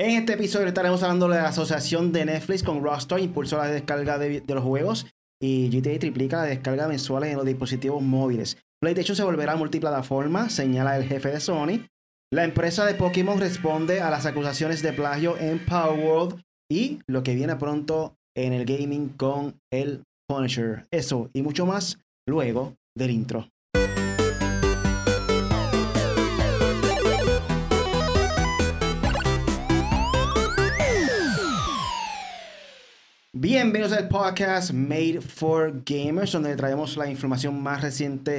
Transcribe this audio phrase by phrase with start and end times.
[0.00, 4.16] En este episodio estaremos hablando de la asociación de Netflix con Rockstar, impulsó la descarga
[4.16, 5.06] de, de los juegos
[5.38, 8.56] y GTA triplica la descarga mensuales en los dispositivos móviles.
[8.80, 11.86] PlayStation se volverá multiplataforma, señala el jefe de Sony.
[12.32, 16.42] La empresa de Pokémon responde a las acusaciones de plagio en Power World
[16.72, 20.86] y lo que viene pronto en el gaming con el Punisher.
[20.90, 23.50] Eso y mucho más luego del intro.
[33.32, 38.32] Bienvenidos al podcast Made for Gamers, donde traemos la información más reciente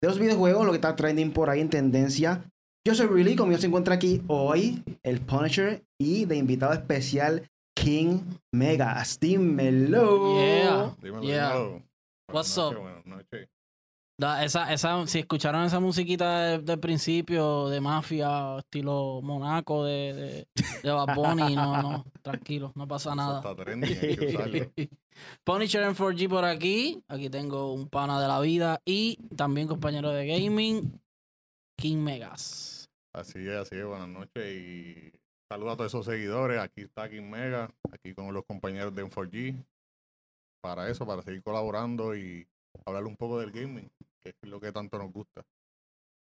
[0.00, 2.44] de los videojuegos, lo que está trending por ahí en tendencia.
[2.86, 7.42] Yo soy Really, conmigo se encuentra aquí hoy el Punisher y de invitado especial
[7.76, 8.20] King
[8.54, 9.02] Mega.
[9.20, 10.36] Dímelo.
[10.36, 10.96] Yeah.
[11.02, 11.52] Dímelo, Yeah.
[11.52, 11.82] dímelo.
[12.32, 12.76] What's up?
[14.18, 20.14] Da- esa, esa, si escucharon esa musiquita de- del principio de mafia, estilo Monaco de,
[20.14, 20.48] de,
[20.82, 23.38] de Bad Bunny, no, no, tranquilo, no pasa Eso nada.
[23.40, 24.72] está trending, hay que usarlo.
[25.44, 27.02] Punisher en 4G por aquí.
[27.08, 30.98] Aquí tengo un pana de la vida y también compañero de gaming,
[31.78, 32.88] King Megas.
[33.14, 35.12] Así es, así es, buenas noches y
[35.50, 36.58] saludos a todos esos seguidores.
[36.58, 39.62] Aquí está King Mega, aquí con los compañeros de M4G.
[40.62, 42.46] Para eso, para seguir colaborando y
[42.84, 43.88] hablar un poco del gaming,
[44.32, 45.42] que es lo que tanto nos gusta.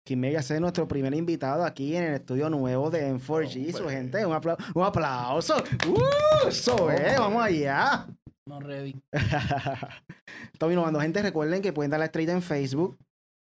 [0.06, 3.72] King Mega es nuestro primer invitado aquí en el estudio nuevo de M4G.
[3.72, 3.96] Su Hombre.
[3.96, 5.56] gente, un, apla- un aplauso.
[5.88, 6.48] ¡Uh!
[6.50, 8.06] Eso es, vamos allá.
[8.46, 8.94] No ready.
[10.54, 11.22] Estamos innovando, gente.
[11.22, 12.98] Recuerden que pueden dar la estrella en Facebook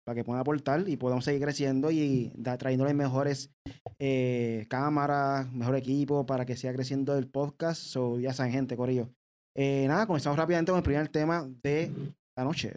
[0.06, 3.52] para que puedan aportar y podamos seguir creciendo y da, trayéndoles mejores
[4.00, 7.82] eh, cámaras, mejor equipo para que siga creciendo el podcast.
[7.82, 9.08] So, ya saben, gente, Corillo.
[9.56, 11.92] Eh, nada, comenzamos rápidamente con el primer tema de
[12.38, 12.74] la noche.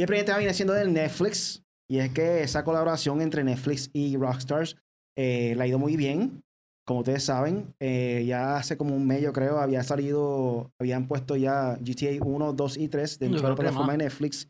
[0.00, 1.62] Y el tema viene siendo del Netflix.
[1.86, 4.78] Y es que esa colaboración entre Netflix y Rockstars
[5.14, 6.42] eh, le ha ido muy bien.
[6.86, 11.36] Como ustedes saben, eh, ya hace como un mes, yo creo, había salido, habían puesto
[11.36, 14.48] ya GTA 1, 2 y 3 Yo dentro de la plataforma de Netflix.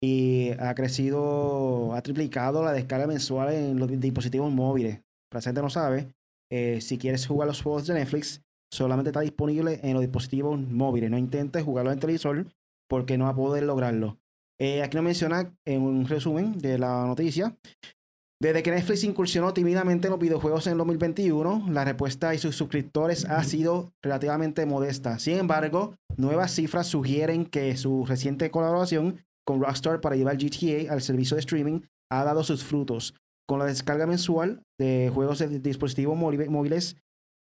[0.00, 5.02] Y ha crecido, ha triplicado la descarga mensual en los dispositivos móviles.
[5.30, 6.14] Para la gente no sabe,
[6.50, 8.40] eh, si quieres jugar los juegos de Netflix,
[8.72, 11.10] solamente está disponible en los dispositivos móviles.
[11.10, 12.46] No intentes jugarlo en televisor
[12.88, 14.19] porque no va a poder lograrlo.
[14.60, 17.56] Eh, aquí nos menciona en un resumen de la noticia.
[18.42, 23.26] Desde que Netflix incursionó tímidamente en los videojuegos en 2021, la respuesta de sus suscriptores
[23.26, 25.18] ha sido relativamente modesta.
[25.18, 31.02] Sin embargo, nuevas cifras sugieren que su reciente colaboración con Rockstar para llevar GTA al
[31.02, 33.14] servicio de streaming ha dado sus frutos.
[33.46, 36.96] Con la descarga mensual de juegos de dispositivos móvil- móviles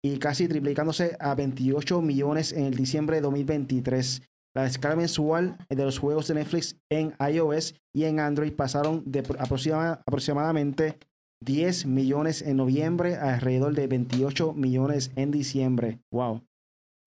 [0.03, 4.23] y casi triplicándose a 28 millones en el diciembre de 2023.
[4.55, 9.23] La descarga mensual de los juegos de Netflix en iOS y en Android pasaron de
[9.23, 10.97] pro- aproxima- aproximadamente
[11.43, 15.99] 10 millones en noviembre a alrededor de 28 millones en diciembre.
[16.13, 16.41] Wow.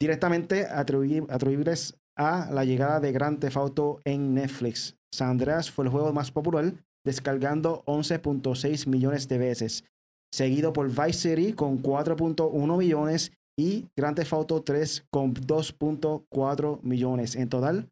[0.00, 4.96] Directamente atribuibles a la llegada de Grand Theft Auto en Netflix.
[5.12, 6.72] San Andreas fue el juego más popular,
[7.04, 9.84] descargando 11.6 millones de veces,
[10.32, 17.36] seguido por Vice City con 4.1 millones y Grand Theft Auto 3 con 2.4 millones.
[17.36, 17.88] En total,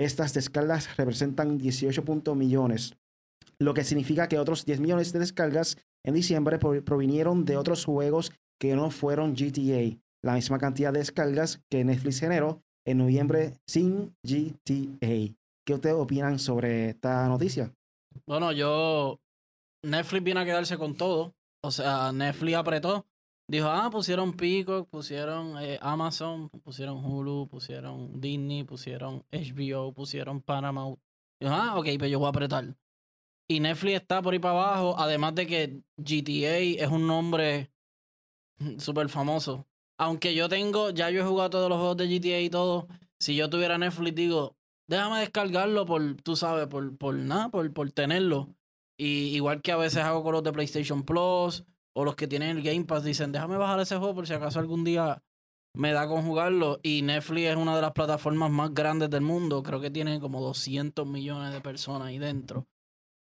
[0.00, 2.94] estas descargas representan 18 punto millones,
[3.58, 7.84] lo que significa que otros 10 millones de descargas en diciembre pro- provinieron de otros
[7.84, 13.54] juegos que no fueron GTA, la misma cantidad de descargas que Netflix generó en noviembre
[13.66, 15.34] sin GTA.
[15.66, 17.72] ¿Qué ustedes opinan sobre esta noticia?
[18.26, 19.18] Bueno, yo.
[19.84, 21.34] Netflix viene a quedarse con todo.
[21.64, 23.06] O sea, Netflix apretó.
[23.48, 30.98] Dijo, ah, pusieron Peacock, pusieron eh, Amazon, pusieron Hulu, pusieron Disney, pusieron HBO, pusieron Paramount.
[31.38, 32.76] Dijo, ah, ok, pues yo voy a apretar.
[33.48, 37.70] Y Netflix está por ahí para abajo, además de que GTA es un nombre
[38.78, 39.68] súper famoso.
[39.96, 42.88] Aunque yo tengo, ya yo he jugado todos los juegos de GTA y todo.
[43.20, 44.56] Si yo tuviera Netflix, digo,
[44.88, 48.48] déjame descargarlo por, tú sabes, por, por nada, por, por tenerlo.
[48.98, 51.64] Y igual que a veces hago con los de PlayStation Plus
[51.96, 54.58] o los que tienen el Game Pass, dicen, déjame bajar ese juego por si acaso
[54.58, 55.22] algún día
[55.74, 56.78] me da con jugarlo.
[56.82, 59.62] Y Netflix es una de las plataformas más grandes del mundo.
[59.62, 62.66] Creo que tiene como 200 millones de personas ahí dentro.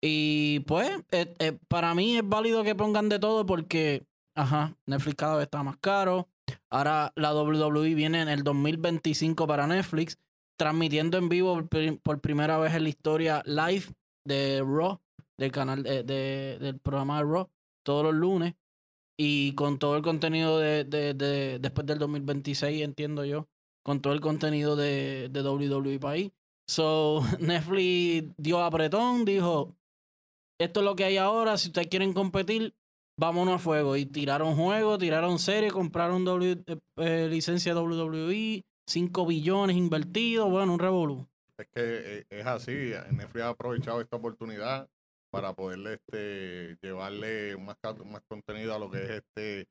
[0.03, 4.05] Y pues, eh, eh, para mí es válido que pongan de todo porque,
[4.37, 6.29] ajá, Netflix cada vez está más caro.
[6.71, 10.19] Ahora la WWE viene en el 2025 para Netflix,
[10.59, 13.85] transmitiendo en vivo por, pri- por primera vez en la historia live
[14.27, 15.01] de Raw,
[15.39, 17.49] del canal de, de- del programa de Raw,
[17.85, 18.55] todos los lunes.
[19.17, 23.47] Y con todo el contenido de, de- de- después del 2026, entiendo yo,
[23.85, 26.33] con todo el contenido de, de WWE ahí.
[26.69, 29.77] So, Netflix dio apretón, dijo,
[30.59, 32.75] esto es lo que hay ahora, si ustedes quieren competir,
[33.19, 33.97] vámonos a fuego.
[33.97, 36.57] Y tiraron juegos, tiraron series, compraron eh,
[36.97, 41.27] eh, licencia WWE, 5 billones invertidos, bueno, un revolú.
[41.57, 42.73] Es que eh, es así,
[43.13, 44.89] Netflix ha aprovechado esta oportunidad
[45.35, 49.69] para poderle este, llevarle más, más contenido a lo que es este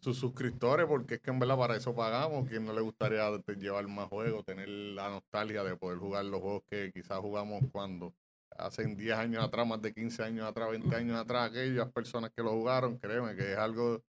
[0.00, 2.48] sus suscriptores, porque es que en verdad para eso pagamos.
[2.48, 3.28] Quien no le gustaría
[3.58, 8.14] llevar más juegos, tener la nostalgia de poder jugar los juegos que quizás jugamos cuando
[8.56, 12.42] hace 10 años atrás, más de 15 años atrás, 20 años atrás, aquellas personas que
[12.42, 14.02] lo jugaron, créeme que es algo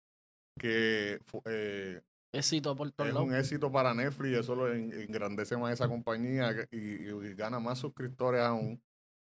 [0.59, 5.73] que eh, Éxito por todos es un éxito para Netflix, eso lo en- engrandece más
[5.73, 8.79] esa compañía y gana más suscriptores aún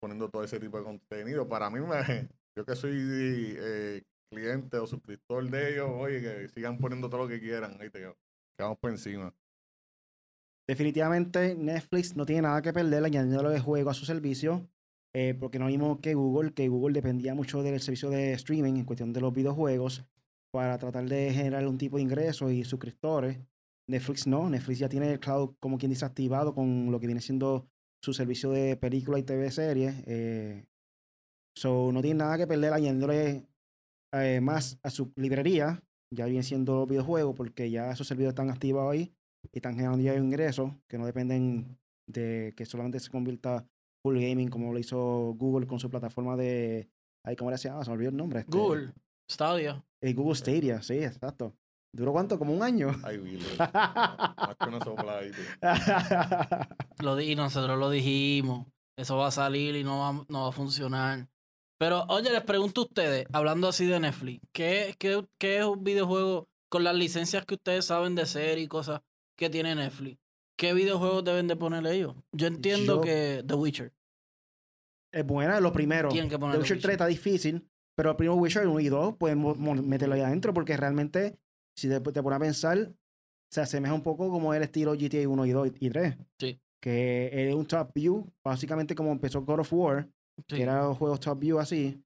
[0.03, 1.47] poniendo todo ese tipo de contenido.
[1.47, 2.27] Para mí, me,
[2.57, 7.27] yo que soy eh, cliente o suscriptor de ellos, oye, que sigan poniendo todo lo
[7.29, 7.99] que quieran, ahí te
[8.57, 9.33] quedamos por encima.
[10.67, 14.67] Definitivamente Netflix no tiene nada que perder añadiéndole juego a su servicio,
[15.15, 18.85] eh, porque no mismo que Google, que Google dependía mucho del servicio de streaming en
[18.85, 20.03] cuestión de los videojuegos
[20.51, 23.39] para tratar de generar un tipo de ingresos y suscriptores.
[23.87, 27.21] Netflix no, Netflix ya tiene el cloud como quien dice activado con lo que viene
[27.21, 27.69] siendo
[28.03, 29.95] su servicio de película y TV series.
[30.05, 30.65] Eh,
[31.57, 33.47] so no tiene nada que perder añadiéndole
[34.13, 35.81] eh, más a su librería,
[36.13, 39.15] ya viene siendo los videojuegos, porque ya esos servidores están activados ahí
[39.51, 43.65] y están generando ya ingresos que no dependen de que solamente se convierta
[44.03, 46.89] full gaming como lo hizo Google con su plataforma de
[47.37, 48.93] cómo se llama se me olvidó el nombre este, Google,
[49.31, 49.81] Stadia.
[50.01, 51.55] el Google Stadia sí exacto
[51.93, 55.21] duró cuánto como un año Ay, Billy, más que una sopla.
[56.99, 58.67] Lo di- y nosotros lo dijimos.
[58.97, 61.27] Eso va a salir y no va, no va a funcionar.
[61.79, 65.83] Pero, oye, les pregunto a ustedes, hablando así de Netflix, ¿qué, qué, qué es un
[65.83, 69.01] videojuego con las licencias que ustedes saben de serie y cosas
[69.35, 70.19] que tiene Netflix?
[70.55, 72.15] ¿Qué videojuegos deben de poner ellos?
[72.31, 73.91] Yo entiendo Yo- que The Witcher.
[75.11, 78.15] es buena lo primero Tienen que poner The The Witcher 3 está difícil pero el
[78.15, 81.37] primero Witcher 1 y 2 pueden mo- mo- meterlo ahí adentro porque realmente
[81.75, 82.91] si te, te pones a pensar
[83.51, 86.59] se asemeja un poco como el estilo GTA 1 y 2 y 3 Sí.
[86.81, 90.07] que es un top view básicamente como empezó God of War
[90.49, 90.55] Sí.
[90.55, 92.01] que eran los juegos top view así.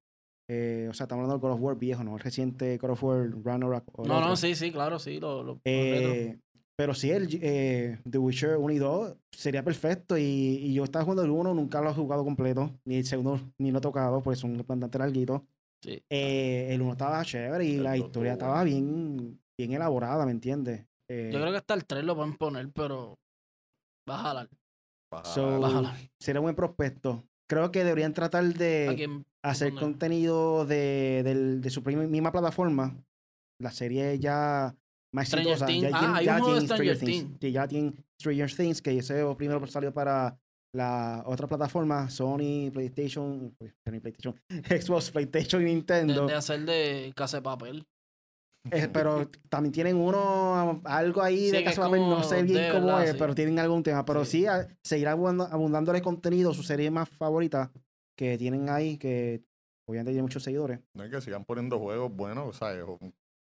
[0.50, 2.14] Eh, o sea, estamos hablando del God of War viejo, ¿no?
[2.14, 3.84] El reciente God of War Ragnarok.
[3.98, 4.36] No, no, otro.
[4.36, 5.18] sí, sí, claro, sí.
[5.18, 5.60] Lo, lo- lo.
[5.64, 6.38] Eh,
[6.76, 10.16] pero sí, el eh, The Witcher 1 y 2 sería perfecto.
[10.18, 12.70] Y, y yo estaba jugando el 1, nunca lo he jugado completo.
[12.84, 15.40] Ni el segundo, ni lo he tocado, pues son bastante larguitos.
[15.82, 16.02] Sí.
[16.10, 20.86] Eh, el 1 estaba chévere y El la historia estaba bien, bien elaborada, ¿me entiendes?
[21.10, 23.18] Eh, Yo creo que hasta el 3 lo pueden poner, pero
[24.08, 24.48] va a jalar.
[25.24, 25.96] So- Va a jalar.
[26.20, 27.24] sería un buen prospecto.
[27.50, 29.82] Creo que deberían tratar ¿A de hacer poner?
[29.82, 32.96] contenido de, su misma plataforma.
[33.60, 34.74] La serie ya
[35.12, 35.66] más Stranger exitosa.
[35.66, 35.82] Things.
[35.82, 37.10] Ya, Ah, tiene- hay ya un juego de tiene Stranger Things.
[37.26, 37.38] Things.
[37.40, 40.38] Sí, ya tiene Stranger Things, que ese primero salió para
[40.74, 44.38] la otra plataforma, Sony, PlayStation, Sony, PlayStation,
[45.00, 46.26] Xbox, PlayStation y De, Nintendo.
[46.26, 47.86] de hacer de casa de papel.
[48.70, 52.86] Eh, pero también tienen uno, algo ahí Sí, de casa papel, no sé bien cómo
[52.86, 53.16] verdad, es, sí.
[53.18, 54.04] pero tienen algún tema.
[54.04, 54.30] Pero Sí.
[54.40, 57.70] sí, a- seguir abundando, abundándole contenido, su serie más favorita
[58.16, 59.42] que tienen ahí, que
[59.86, 60.80] obviamente tiene muchos seguidores.
[60.94, 62.84] No es que sigan poniendo juegos buenos, ¿sabes?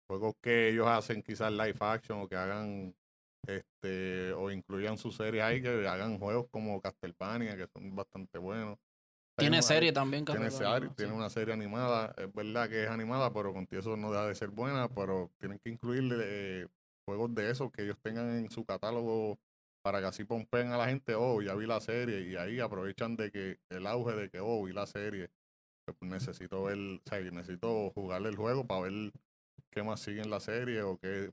[0.08, 2.94] Juegos que ellos hacen quizás live action o que hagan
[3.46, 8.78] este o incluyan su serie ahí, que hagan juegos como Castlevania, que son bastante buenos.
[9.42, 10.24] Tiene serie también.
[10.24, 14.10] Tiene, serie- tiene una serie animada, es verdad que es animada, pero contigo eso no
[14.10, 16.16] deja de ser buena, pero tienen que incluirle
[16.62, 16.66] eh,
[17.06, 19.38] juegos de esos que ellos tengan en su catálogo
[19.84, 23.16] para que así pompeen a la gente, oh, ya vi la serie, y ahí aprovechan
[23.16, 25.28] de que el auge de que, oh, vi la serie,
[25.84, 29.12] pues, necesito ver, o sea, necesito jugarle el juego para ver
[29.70, 31.30] qué más sigue en la serie o qué,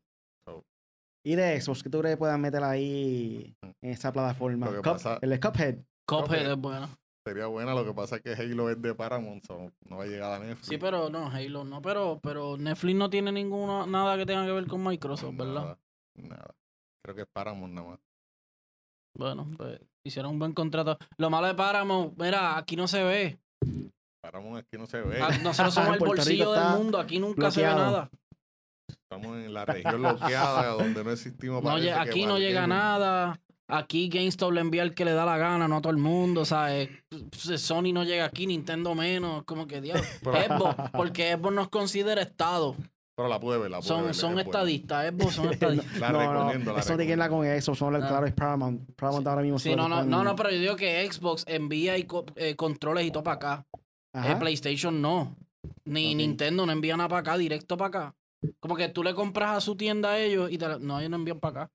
[1.24, 4.68] Y de Xbox, que tú crees que puedan meter ahí en esa plataforma?
[4.78, 5.76] Cup- pasa- el de Cuphead.
[6.08, 6.52] Cuphead Cuphead.
[6.54, 6.90] es buena.
[7.30, 10.08] Sería buena, lo que pasa es que Halo es de Paramount, so no va a
[10.08, 10.68] llegar a Netflix.
[10.68, 11.82] Sí, pero no, Halo no.
[11.82, 15.78] Pero, pero Netflix no tiene ninguna, nada que tenga que ver con Microsoft, ¿verdad?
[16.16, 16.56] Nada.
[17.04, 18.00] Creo que es Paramount nada más.
[19.18, 20.98] Bueno, pues hicieron un buen contrato.
[21.18, 23.40] Lo malo de Paramount, mira, aquí no se ve.
[24.22, 25.22] Paramount aquí no se ve.
[25.22, 27.92] Ah, Nosotros somos el bolsillo del mundo, aquí nunca se ve bloqueado.
[27.92, 28.10] nada.
[28.88, 31.64] Estamos en la región bloqueada donde no existimos.
[31.64, 33.40] No, que aquí no llega nada.
[33.72, 36.44] Aquí GameStop le envía el que le da la gana, no a todo el mundo,
[36.44, 36.90] ¿sabes?
[37.58, 40.04] Sony no llega aquí, Nintendo menos, como que diablo.
[40.24, 42.76] Pero, Xbox, porque Xbox nos considera Estado.
[43.16, 46.00] pero la pude ver, la pude Son, ver, son estadistas, Xbox son estadistas.
[46.00, 48.00] La no, recomiendo, no, la eso tiene que ver con eso, son Ah.
[48.08, 48.90] claro, es Paramount.
[48.96, 52.04] Paramount ahora mismo Sí, no, no, no, no, pero yo digo que Xbox envía y
[52.06, 53.66] co- eh, controles y todo para acá.
[54.16, 54.32] Ajá.
[54.32, 55.36] Eh, PlayStation no.
[55.86, 56.16] Ni.
[56.16, 58.16] Nintendo no envía nada para acá, directo para acá.
[58.60, 61.12] Como que tú le compras a su tienda a ellos y te la- no, ellos
[61.12, 61.72] no envían para acá.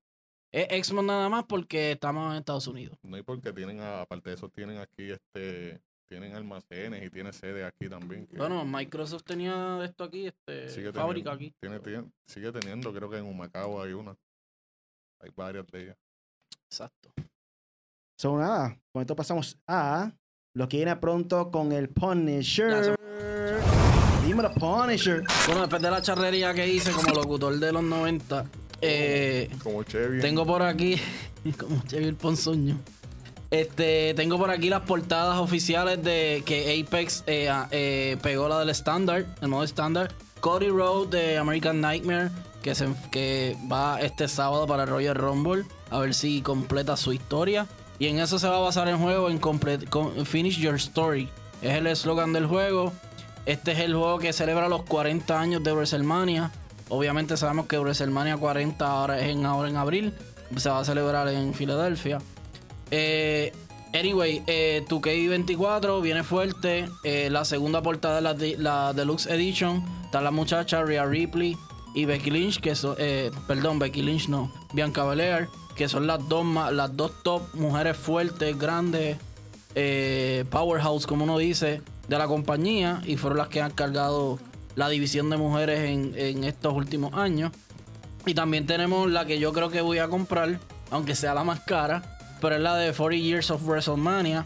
[0.55, 2.97] Es Xbox nada más porque estamos en Estados Unidos.
[3.03, 7.65] No, y porque tienen, aparte de eso, tienen aquí este tienen almacenes y tiene sede
[7.65, 8.27] aquí también.
[8.27, 11.53] que Bueno, Microsoft tenía esto aquí, este, sigue fábrica teniendo- aquí.
[11.59, 14.15] tiene- tiene- sigue teniendo, creo que en Humacao hay una.
[15.21, 15.97] Hay varias de ellas.
[16.69, 17.09] Exacto.
[18.17, 20.11] So, nada, con esto pasamos a
[20.53, 22.95] lo que viene pronto con el Punisher.
[24.25, 25.23] Dímelo, Punisher.
[25.47, 28.45] Bueno, después de la charrería que hice como locutor de los 90,
[28.87, 30.19] eh, Como Chevy.
[30.21, 30.99] tengo por aquí,
[31.57, 32.77] como Chevy el Ponzoño,
[33.51, 38.59] este, tengo por aquí las portadas oficiales de que Apex eh, a- eh, pegó la
[38.59, 40.11] del estándar, el modo estándar.
[40.41, 42.29] Cody Road de American Nightmare,
[42.61, 47.67] que, se, que va este sábado para Royal Rumble, a ver si completa su historia.
[47.97, 49.59] Y en eso se va a basar el juego, en con-
[50.25, 51.29] Finish Your Story.
[51.61, 52.91] Es el eslogan del juego.
[53.45, 56.51] Este es el juego que celebra los 40 años de WrestleMania.
[56.89, 60.13] Obviamente sabemos que WrestleMania 40 ahora es en, ahora en abril.
[60.57, 62.19] Se va a celebrar en Filadelfia.
[62.91, 63.51] Eh,
[63.93, 66.87] anyway, eh, 2K24 viene fuerte.
[67.03, 69.83] Eh, la segunda portada de la, de- la Deluxe Edition.
[70.05, 71.57] Está la muchacha Rhea Ripley
[71.95, 76.27] y Becky Lynch, que son, eh, perdón, Becky Lynch no, Bianca Belair, que son las
[76.29, 79.17] dos, las dos top mujeres fuertes, grandes,
[80.49, 84.39] powerhouse, como uno dice, de la compañía y fueron las que han cargado
[84.75, 87.51] la división de mujeres en, en estos últimos años.
[88.25, 90.59] Y también tenemos la que yo creo que voy a comprar,
[90.91, 94.45] aunque sea la más cara, pero es la de 40 Years of WrestleMania.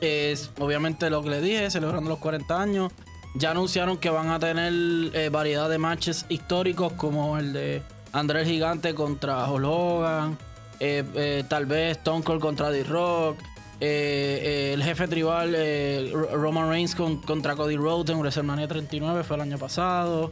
[0.00, 2.92] Es obviamente lo que le dije, celebrando los 40 años.
[3.34, 4.72] Ya anunciaron que van a tener
[5.14, 7.82] eh, variedad de matches históricos como el de
[8.12, 10.38] André el Gigante contra Hulk Hogan,
[10.80, 13.36] eh, eh, tal vez Stone Cold contra D-Rock,
[13.80, 19.22] eh, el jefe tribal eh, Ro- Roman Reigns con- contra Cody Rhodes en WrestleMania 39
[19.24, 20.30] fue el año pasado.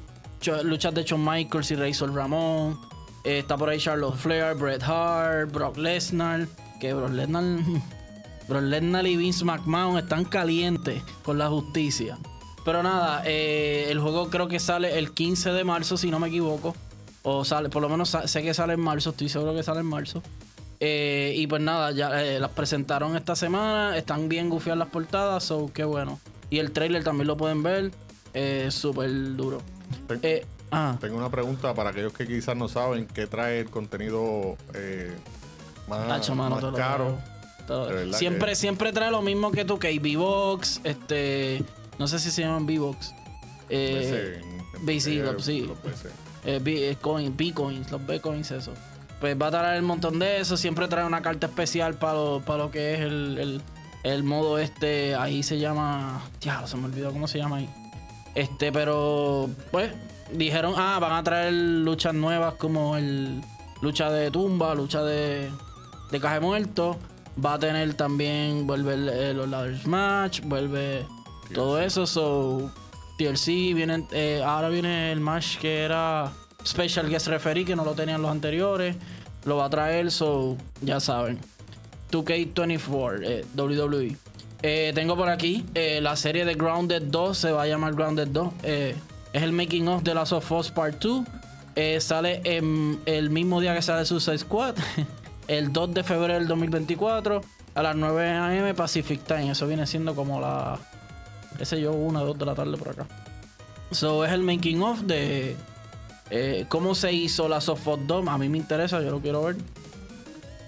[0.65, 2.79] Luchas de Shawn Michaels y Razor Ramón.
[3.25, 6.47] Eh, está por ahí Charlotte Flair, Bret Hart, Brock Lesnar.
[6.81, 7.43] Que Brock Lesnar,
[8.49, 12.19] Brock Lesnar y Vince McMahon están calientes con la justicia.
[12.65, 16.75] Pero nada, el juego creo que sale el 15 de marzo, si no me equivoco.
[17.23, 19.87] O sale, por lo menos sé que sale en marzo, estoy seguro que sale en
[19.87, 20.23] marzo.
[20.81, 23.97] Eh, y pues nada, ya eh, las presentaron esta semana.
[23.97, 26.21] Están bien gufiadas las portadas, so qué bueno.
[26.51, 27.91] Y el trailer también lo pueden ver.
[28.35, 29.63] Eh, Súper duro.
[30.07, 33.71] Ten- Eh, ah, Tengo una pregunta para aquellos que quizás no saben qué trae el
[33.71, 35.15] contenido eh,
[35.89, 37.19] más, Tacho, mano, más caro.
[38.13, 41.63] Siempre, que- siempre trae lo mismo que tú, que hay V-Box, este.
[41.99, 43.13] No sé si se llaman V-Box.
[43.69, 45.61] Eh, PC, en- en B, sí, PC, lo- sí.
[45.63, 46.09] los PC.
[46.45, 48.73] eh, B- eh, coin, B-Coins, los B-Coins, eso.
[49.21, 50.57] Pues va a traer un montón de eso.
[50.57, 53.63] Siempre trae una carta especial para lo, para lo que es el, el,
[54.03, 55.15] el modo este.
[55.15, 56.21] Ahí se llama.
[56.41, 57.69] Ya, se me olvidó cómo se llama ahí.
[58.35, 59.49] Este, pero.
[59.71, 59.91] Pues,
[60.33, 63.41] dijeron, ah, van a traer luchas nuevas como el.
[63.81, 65.51] Lucha de tumba, lucha de.
[66.11, 66.99] De caje muerto.
[67.43, 68.67] Va a tener también.
[68.67, 70.41] Vuelve el, el- los Ladders Match.
[70.45, 71.07] Vuelve
[71.55, 72.07] todo eso.
[72.07, 72.71] So.
[73.19, 74.07] TLC vienen.
[74.13, 76.31] eh, ahora viene el match que era.
[76.67, 78.97] Special Guest Referee, que no lo tenían los anteriores.
[79.45, 80.57] Lo va a traer, so.
[80.83, 81.39] Ya saben.
[82.11, 84.17] 2K24, eh, WWE.
[84.63, 88.29] Eh, tengo por aquí eh, la serie de Grounded 2, se va a llamar Grounded
[88.29, 88.53] 2.
[88.63, 88.97] eh,
[89.33, 91.25] es el making of de Last of Us Part 2.
[91.75, 94.77] Eh, sale el mismo día que sale Suicide Squad,
[95.49, 97.43] el 2 de febrero del 2024,
[97.75, 99.51] a las 9 am Pacific Time.
[99.51, 100.79] Eso viene siendo como la,
[101.59, 103.07] qué sé yo, 1 o 2 de la tarde por acá.
[103.91, 105.55] So es el making of de
[106.31, 108.29] eh, cómo se hizo of Us 2.
[108.29, 109.57] A mí me interesa, yo lo quiero ver.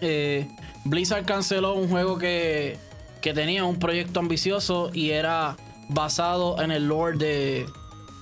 [0.01, 0.47] Eh,
[0.85, 2.77] Blizzard canceló un juego que,
[3.21, 5.57] que tenía un proyecto ambicioso y era
[5.89, 7.67] basado en el lore de,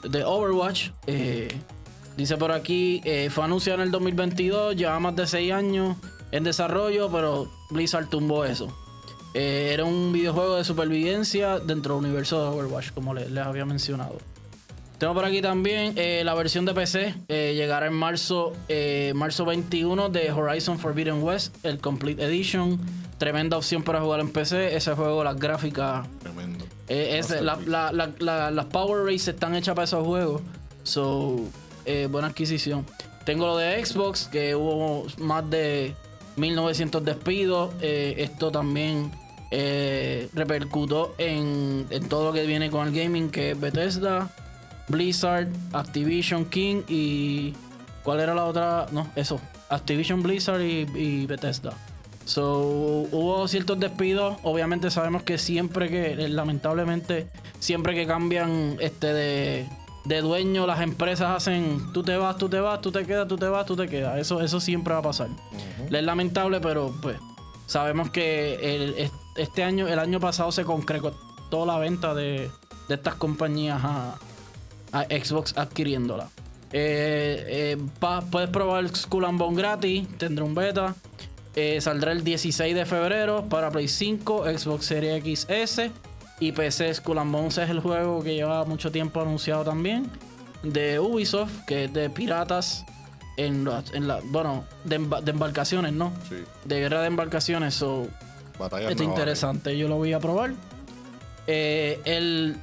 [0.08, 0.90] de Overwatch.
[1.06, 1.48] Eh,
[2.16, 5.96] dice por aquí, fue anunciado en el 2022, lleva más de 6 años
[6.32, 8.68] en desarrollo, pero Blizzard tumbó eso.
[9.34, 14.16] Era un videojuego de supervivencia dentro del universo de Overwatch, como le- les había mencionado.
[14.98, 17.14] Tengo por aquí también eh, la versión de PC.
[17.28, 22.80] eh, llegará en marzo, eh, marzo 21 de Horizon Forbidden West, el Complete Edition.
[23.18, 24.74] Tremenda opción para jugar en PC.
[24.74, 26.06] Ese juego, las gráficas.
[26.22, 26.64] Tremendo.
[27.66, 30.40] la- la- la- las Power Races están hechas para esos juegos.
[30.82, 31.40] So,
[32.10, 32.86] buena adquisición.
[33.24, 35.94] Tengo lo de Xbox, que hubo más de
[36.36, 37.74] 1900 despidos.
[37.82, 39.10] Esto también
[40.32, 44.30] repercutó en, en todo lo que viene con el gaming, que es Bethesda,
[44.88, 47.54] Blizzard, Activision King y.
[48.02, 48.86] ¿Cuál era la otra?
[48.92, 49.40] No, eso.
[49.68, 51.72] Activision Blizzard y, y Bethesda.
[52.24, 52.60] So,
[53.12, 54.36] hubo ciertos despidos.
[54.42, 57.28] Obviamente sabemos que siempre que, eh, lamentablemente,
[57.58, 59.68] siempre que cambian este de,
[60.04, 63.36] de dueño, las empresas hacen tú te vas, tú te vas, tú te quedas, tú
[63.36, 64.18] te vas, tú te quedas.
[64.18, 65.28] Eso, eso siempre va a pasar.
[65.90, 67.16] Es lamentable, pero pues
[67.66, 71.12] sabemos que el- es- este año, el año pasado se concretó,
[71.50, 72.50] toda la venta de,
[72.88, 74.14] de estas compañías a,
[75.00, 76.28] a Xbox adquiriéndola.
[76.72, 80.94] Eh, eh, pa- puedes probar Skull and Bone gratis, tendrá un beta.
[81.54, 85.90] Eh, saldrá el 16 de febrero para Play 5, Xbox Series XS
[86.40, 86.92] y PC.
[86.92, 90.10] Skull and Bones es el juego que lleva mucho tiempo anunciado también.
[90.62, 92.84] De Ubisoft, que es de piratas
[93.38, 96.12] en, la- en la, bueno, de, emba- de embarcaciones, ¿no?
[96.28, 97.74] Sí, De guerra de embarcaciones.
[97.74, 98.08] So,
[98.58, 100.52] batallas esto es interesante, yo lo voy a probar.
[101.46, 102.56] Eh, el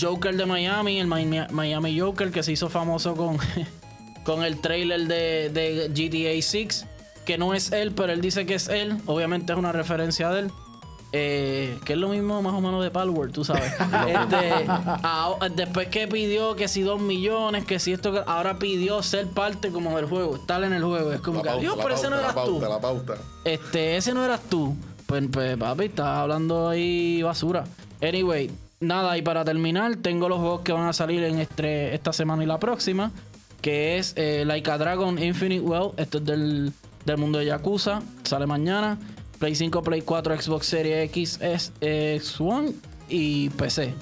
[0.00, 3.38] Joker de Miami, el Mi- Miami Joker, que se hizo famoso con,
[4.24, 6.86] con el trailer de, de GTA 6,
[7.24, 8.98] que no es él, pero él dice que es él.
[9.06, 10.50] Obviamente es una referencia de él.
[11.16, 13.72] Eh, que es lo mismo más o menos de Palworld, tú sabes.
[14.08, 19.00] Este, ah, después que pidió que si dos millones, que si esto, que- ahora pidió
[19.02, 21.12] ser parte como del juego, estar en el juego.
[21.12, 23.14] Es como La que, pauta, Dios, pero ese no eras tú La pauta.
[23.44, 24.74] este, ese no eras tú.
[25.06, 27.62] Pues, pues, papi, estás hablando ahí basura.
[28.02, 28.50] Anyway,
[28.80, 32.42] nada, y para terminar, tengo los juegos que van a salir en este, esta semana
[32.42, 33.10] y la próxima.
[33.60, 35.92] Que es eh, Like a Dragon Infinite Well.
[35.96, 36.72] Esto es del,
[37.06, 38.02] del mundo de Yakuza.
[38.22, 38.98] Sale mañana.
[39.38, 42.74] Play 5, Play 4, Xbox Series X, S, X1
[43.08, 43.94] y PC.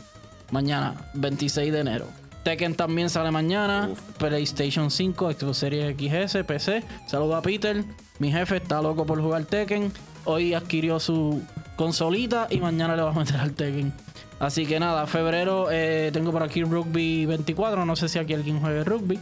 [0.51, 2.07] Mañana, 26 de enero.
[2.45, 3.89] Tekken también sale mañana.
[3.91, 4.01] Uf.
[4.19, 6.83] PlayStation 5, Xbox Series XS, PC.
[7.07, 7.85] Saludo a Peter.
[8.19, 9.93] Mi jefe está loco por jugar Tekken.
[10.25, 11.43] Hoy adquirió su
[11.83, 13.93] consolita y mañana le va a meter al Tekken.
[14.39, 17.85] Así que nada, febrero eh, tengo por aquí Rugby 24.
[17.85, 19.19] No sé si aquí alguien juegue rugby.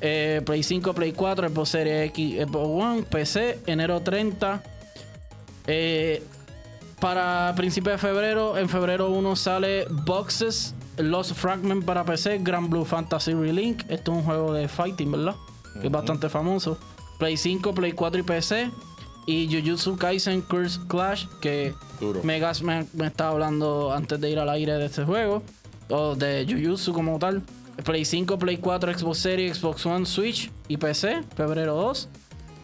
[0.00, 4.62] Eh, Play 5, Play 4, Xbox Series X, Xbox One, PC, enero 30.
[5.66, 6.22] Eh,
[7.00, 12.84] para principios de febrero, en febrero 1 sale Boxes, Lost Fragment para PC, Grand Blue
[12.84, 13.82] Fantasy Relink.
[13.88, 15.34] Esto es un juego de fighting, ¿verdad?
[15.80, 16.78] Que es bastante famoso.
[17.18, 18.70] Play 5, Play 4 y PC.
[19.28, 22.22] Y Jujutsu Kaisen Curse Clash, que Duro.
[22.24, 25.42] Megas me, me estaba hablando antes de ir al aire de este juego.
[25.90, 27.42] O de Jujutsu como tal.
[27.84, 32.08] Play 5, Play 4, Xbox Series, Xbox One, Switch y PC, febrero 2.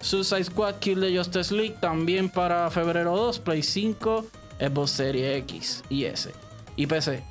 [0.00, 4.24] Suicide Squad Kill the Justice League también para febrero 2, Play 5,
[4.58, 6.32] Xbox Series X y S
[6.76, 7.22] y PC.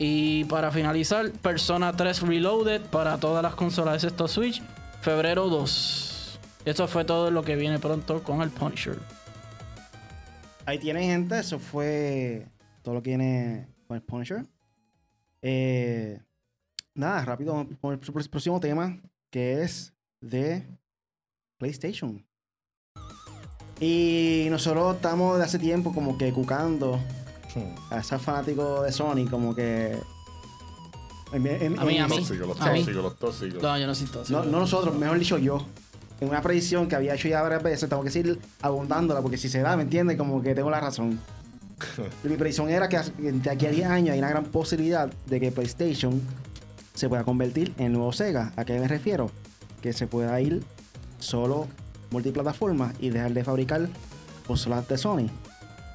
[0.00, 4.60] Y para finalizar, Persona 3 Reloaded para todas las consolas excepto Switch,
[5.00, 6.09] febrero 2.
[6.64, 8.98] Esto fue todo lo que viene pronto con el Punisher.
[10.66, 11.38] Ahí tienen, gente.
[11.38, 12.46] Eso fue
[12.82, 14.44] todo lo que viene con el Punisher.
[15.42, 16.20] Eh,
[16.94, 20.66] nada, rápido con el pr- próximo tema, que es de
[21.58, 22.24] PlayStation.
[23.80, 27.00] Y nosotros estamos de hace tiempo como que cucando
[27.90, 29.98] a esos fanáticos de Sony, como que...
[31.32, 32.16] en- en- A mí, en- a mí.
[32.18, 32.80] Tóxicos, los A mí.
[32.80, 33.62] tóxicos, los tóxicos.
[33.62, 34.04] No, yo no así.
[34.28, 35.66] No, no nosotros, mejor dicho yo.
[36.20, 39.48] En una predicción que había hecho ya varias veces, tengo que seguir abundándola porque si
[39.48, 40.16] se da, ¿me entiendes?
[40.16, 41.18] Como que tengo la razón.
[42.24, 45.50] Mi predicción era que de aquí a 10 años hay una gran posibilidad de que
[45.50, 46.20] PlayStation
[46.94, 48.52] se pueda convertir en nuevo Sega.
[48.56, 49.30] ¿A qué me refiero?
[49.80, 50.62] Que se pueda ir
[51.18, 51.66] solo
[52.10, 53.88] multiplataforma y dejar de fabricar
[54.46, 55.26] consolas de Sony.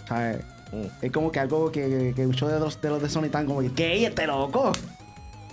[0.03, 0.39] O sea,
[0.71, 0.87] Mm.
[1.05, 3.61] es como que algo que, que muchos de los, de los de Sony están como
[3.61, 4.07] que, ¿qué?
[4.07, 4.71] ¿Este loco?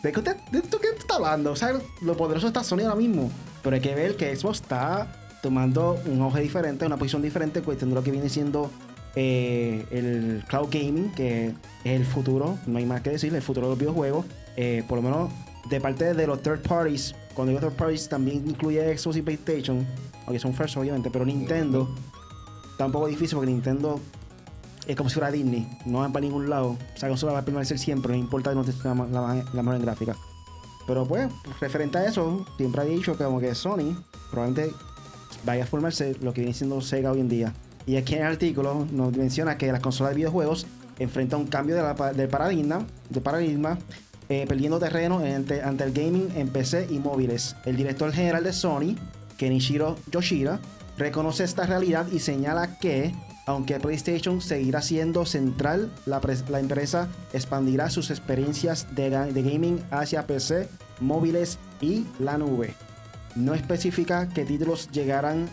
[0.02, 1.52] ¿De qué usted, de qué está hablando?
[1.52, 3.30] O sea, lo poderoso está Sony ahora mismo.
[3.62, 7.90] Pero hay que ver que Xbox está tomando un auge diferente, una posición diferente, cuestión
[7.90, 8.70] de lo que viene siendo
[9.14, 11.48] eh, el cloud gaming, que
[11.84, 14.26] es el futuro, no hay más que decir, el futuro de los videojuegos.
[14.56, 15.30] Eh, por lo menos
[15.68, 19.86] de parte de los third parties, cuando digo third parties también incluye Xbox y PlayStation,
[20.26, 21.94] aunque son first obviamente, pero Nintendo
[22.72, 24.00] está un poco difícil porque Nintendo
[24.86, 26.70] es como si fuera Disney, no va para ningún lado.
[26.70, 29.62] O sea, consola va a permanecer siempre, no importa que no esté la, la, la
[29.62, 30.16] mejor en gráfica.
[30.86, 33.96] Pero pues, referente a eso, siempre ha dicho que como que Sony
[34.30, 34.74] probablemente
[35.44, 37.52] vaya a formarse lo que viene siendo Sega hoy en día.
[37.86, 40.66] Y aquí en el artículo nos menciona que las consolas de videojuegos
[40.98, 43.78] enfrentan un cambio de la del paradigma, de paradigma
[44.28, 47.56] eh, perdiendo terreno ante, ante el gaming en PC y móviles.
[47.64, 48.96] El director general de Sony,
[49.36, 50.60] Kenichiro Yoshida,
[50.96, 53.14] reconoce esta realidad y señala que,
[53.52, 59.42] aunque PlayStation seguirá siendo central, la, pres- la empresa expandirá sus experiencias de, ga- de
[59.42, 60.68] gaming hacia PC,
[61.00, 62.74] móviles y la nube.
[63.36, 65.48] No especifica qué títulos llegarán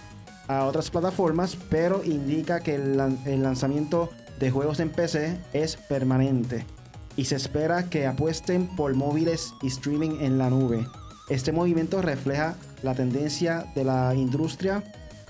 [0.47, 4.09] a otras plataformas, pero indica que el, el lanzamiento
[4.39, 6.65] de juegos en PC es permanente
[7.15, 10.85] y se espera que apuesten por móviles y streaming en la nube.
[11.29, 14.83] Este movimiento refleja la tendencia de la industria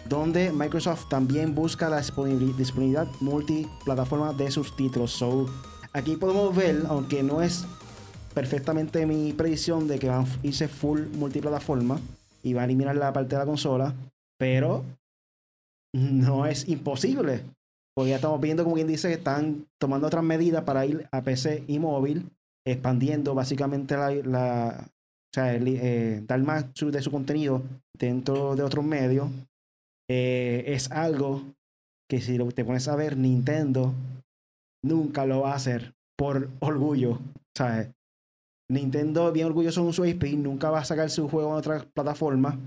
[0.08, 5.12] donde Microsoft también busca la disponibili- disponibilidad multiplataforma de sus títulos.
[5.12, 5.48] So,
[5.94, 7.66] aquí podemos ver, aunque no es
[8.34, 12.00] perfectamente mi predicción de que van a irse full multiplataforma
[12.44, 13.94] y va a eliminar la parte de la consola,
[14.38, 14.84] pero
[15.94, 17.44] no es imposible.
[17.96, 21.22] Porque ya estamos viendo, como quien dice, que están tomando otras medidas para ir a
[21.22, 22.30] PC y móvil,
[22.66, 27.62] expandiendo básicamente la, o sea, eh, dar más de su contenido
[27.94, 29.28] dentro de otros medios.
[30.10, 31.44] Eh, es algo
[32.10, 33.94] que si lo- te pones a ver, Nintendo
[34.84, 37.20] nunca lo va a hacer por orgullo,
[37.56, 37.90] ¿sabes?
[38.72, 42.58] Nintendo, bien orgulloso de su IP, nunca va a sacar su juego en otra plataforma.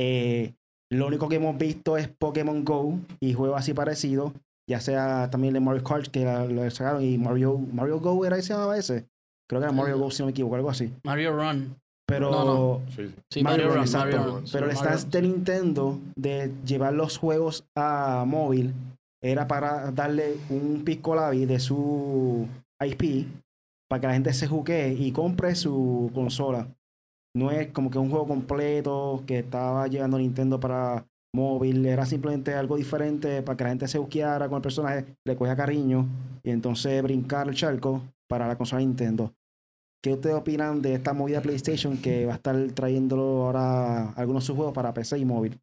[0.00, 0.54] Eh,
[0.90, 4.32] lo único que hemos visto es Pokémon Go y juegos así parecidos,
[4.68, 8.42] ya sea también el Mario Kart que lo sacaron y Mario, Mario Go era que
[8.42, 9.06] se llamaba ese.
[9.48, 10.92] Creo que era Mario Go si no me equivoco, algo así.
[11.04, 11.76] Mario Run.
[12.08, 12.80] Pero No, no.
[12.88, 13.14] Sí, sí.
[13.30, 13.84] Sí, Mario Mario, Run, Run.
[13.84, 14.16] exacto.
[14.16, 14.44] Mario Run.
[14.50, 18.72] Pero el stance de Nintendo de llevar los juegos a móvil
[19.22, 22.46] era para darle un pisco labi de su
[22.80, 23.26] IP
[23.88, 26.68] para que la gente se juque y compre su consola.
[27.36, 32.54] No es como que un juego completo que estaba llegando Nintendo para móvil, era simplemente
[32.54, 36.06] algo diferente para que la gente se juqueara con el personaje, le cogiera cariño
[36.42, 39.32] y entonces brincar el charco para la consola Nintendo.
[40.00, 44.46] ¿Qué ustedes opinan de esta movida PlayStation que va a estar trayéndolo ahora algunos de
[44.46, 45.58] sus juegos para PC y móvil?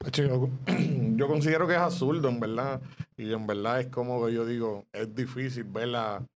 [1.16, 2.80] Yo, considero que es absurdo, en verdad.
[3.16, 6.26] Y en verdad es como yo digo, es difícil verla.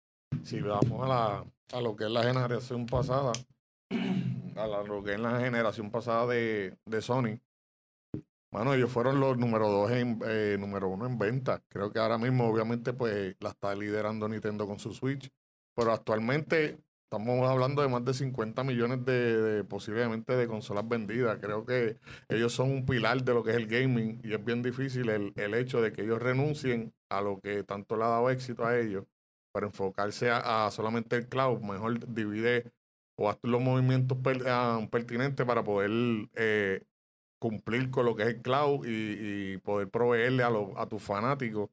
[0.42, 3.32] Si vamos a, la, a lo que es la generación pasada,
[4.56, 7.40] a la- lo que es la generación pasada de, Sony.
[8.52, 11.62] Mano, ellos fueron los número dos en, eh, número uno en venta.
[11.68, 15.28] Creo que ahora mismo, obviamente, pues la está liderando Nintendo con su Switch.
[15.74, 16.78] Pero actualmente
[17.16, 21.38] estamos hablando de más de 50 millones de, posiblemente de consolas vendidas.
[21.40, 21.98] Creo que
[22.28, 25.32] ellos son un pilar de lo que es el gaming y es bien difícil el,
[25.36, 28.78] el hecho de que ellos renuncien a lo que tanto le ha dado éxito a
[28.78, 29.04] ellos
[29.52, 31.60] para enfocarse a, solamente el cloud.
[31.60, 32.72] Mejor divide
[33.16, 35.90] o haz los movimientos per- ah, pertinentes para poder
[36.34, 36.82] eh,
[37.38, 41.02] cumplir con lo que es el cloud y, y poder proveerle a, los a tus
[41.02, 41.70] fanáticos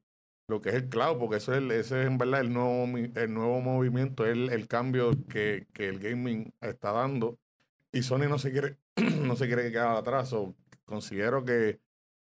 [0.52, 2.84] lo que es el cloud, porque eso es, el- ese es en verdad el nuevo,
[2.96, 7.38] el nuevo movimiento, el, el cambio que, que el gaming está dando.
[7.90, 8.76] Y Sony no se quiere,
[9.26, 10.28] no se quiere quedar atrás.
[10.28, 11.80] So, considero que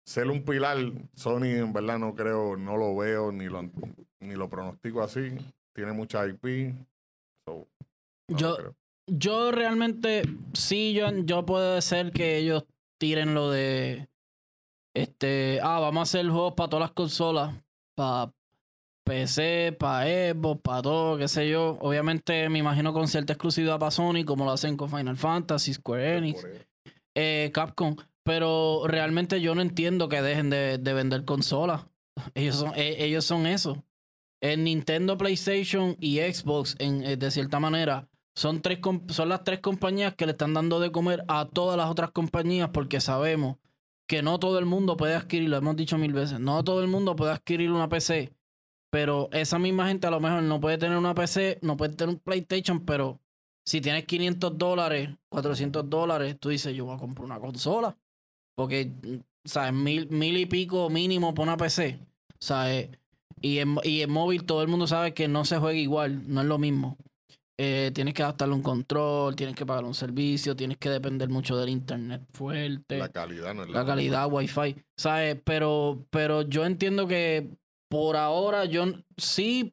[0.05, 0.79] ser un pilar,
[1.15, 3.63] Sony en verdad no creo, no lo veo ni lo,
[4.21, 5.37] ni lo pronostico así.
[5.73, 6.73] Tiene mucha IP.
[7.45, 7.67] so,
[8.29, 8.57] no Yo,
[9.07, 10.23] yo realmente,
[10.53, 12.65] sí, yo, yo puede ser que ellos
[12.99, 14.09] tiren lo de,
[14.95, 17.55] este, ah, vamos a hacer juegos para todas las consolas,
[17.95, 18.33] para
[19.05, 21.79] PC, para Xbox, para todo, qué sé yo.
[21.81, 26.17] Obviamente me imagino con cierta exclusividad para Sony, como lo hacen con Final Fantasy, Square
[26.19, 26.65] Enix, eso.
[27.15, 27.97] eh, Capcom.
[28.23, 31.87] Pero realmente yo no entiendo que dejen de, de vender consolas.
[32.35, 33.85] Ellos son, e- ellos son eso.
[34.41, 38.79] En Nintendo, PlayStation y Xbox, en, eh, de cierta manera, son, tres,
[39.09, 42.71] son las tres compañías que le están dando de comer a todas las otras compañías
[42.73, 43.57] porque sabemos
[44.07, 46.89] que no todo el mundo puede adquirir, lo hemos dicho mil veces, no todo el
[46.89, 48.33] mundo puede adquirir una PC.
[48.91, 52.15] Pero esa misma gente a lo mejor no puede tener una PC, no puede tener
[52.15, 53.21] un PlayStation, pero
[53.65, 57.97] si tienes 500 dólares, 400 dólares, tú dices, yo voy a comprar una consola.
[58.55, 59.73] Porque, mm, ¿sabes?
[59.73, 61.99] Mil, mil y pico mínimo por una PC.
[62.39, 62.91] ¿Sabes?
[63.41, 66.43] Y en, y en móvil todo el mundo sabe que no se juega igual, no
[66.43, 66.97] es lo mismo.
[67.57, 71.57] Eh, tienes que adaptarle un control, tienes que pagar un servicio, tienes que depender mucho
[71.57, 75.37] del internet fuerte La calidad no es la calidad Wi-Fi, ¿sabes?
[75.45, 77.49] Pero, pero yo entiendo que
[77.89, 78.85] por ahora yo
[79.17, 79.73] sí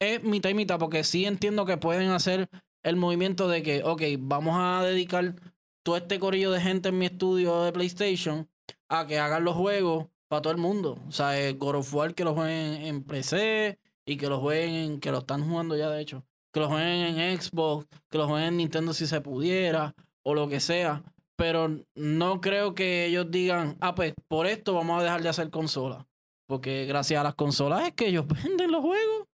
[0.00, 2.48] es mitad y mitad, porque sí entiendo que pueden hacer
[2.82, 5.36] el movimiento de que, ok, vamos a dedicar
[5.84, 8.48] todo este corillo de gente en mi estudio de PlayStation
[8.88, 10.98] a que hagan los juegos para todo el mundo.
[11.06, 14.74] O sea, eh, God of War que lo jueguen en PC y que lo jueguen,
[14.74, 18.28] en- que lo están jugando ya de hecho, que lo jueguen en Xbox, que lo
[18.28, 21.02] jueguen en Nintendo si se pudiera, o lo que sea
[21.42, 25.50] pero no creo que ellos digan, ah, pues por esto vamos a dejar de hacer
[25.50, 26.06] consolas.
[26.46, 29.26] Porque gracias a las consolas es que ellos venden los juegos.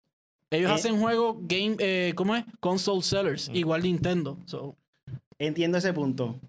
[0.49, 2.45] Ellos Eh, hacen juegos game, eh, ¿cómo es?
[2.61, 4.37] Console sellers, igual Nintendo.
[4.45, 4.77] So,
[5.37, 6.39] Entiendo ese punto.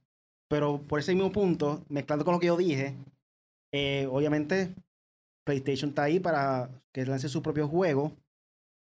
[0.48, 2.94] Pero por ese mismo punto, mezclando con lo que yo dije,
[3.72, 4.72] eh, obviamente
[5.44, 8.12] PlayStation está ahí para que lance su propio juego,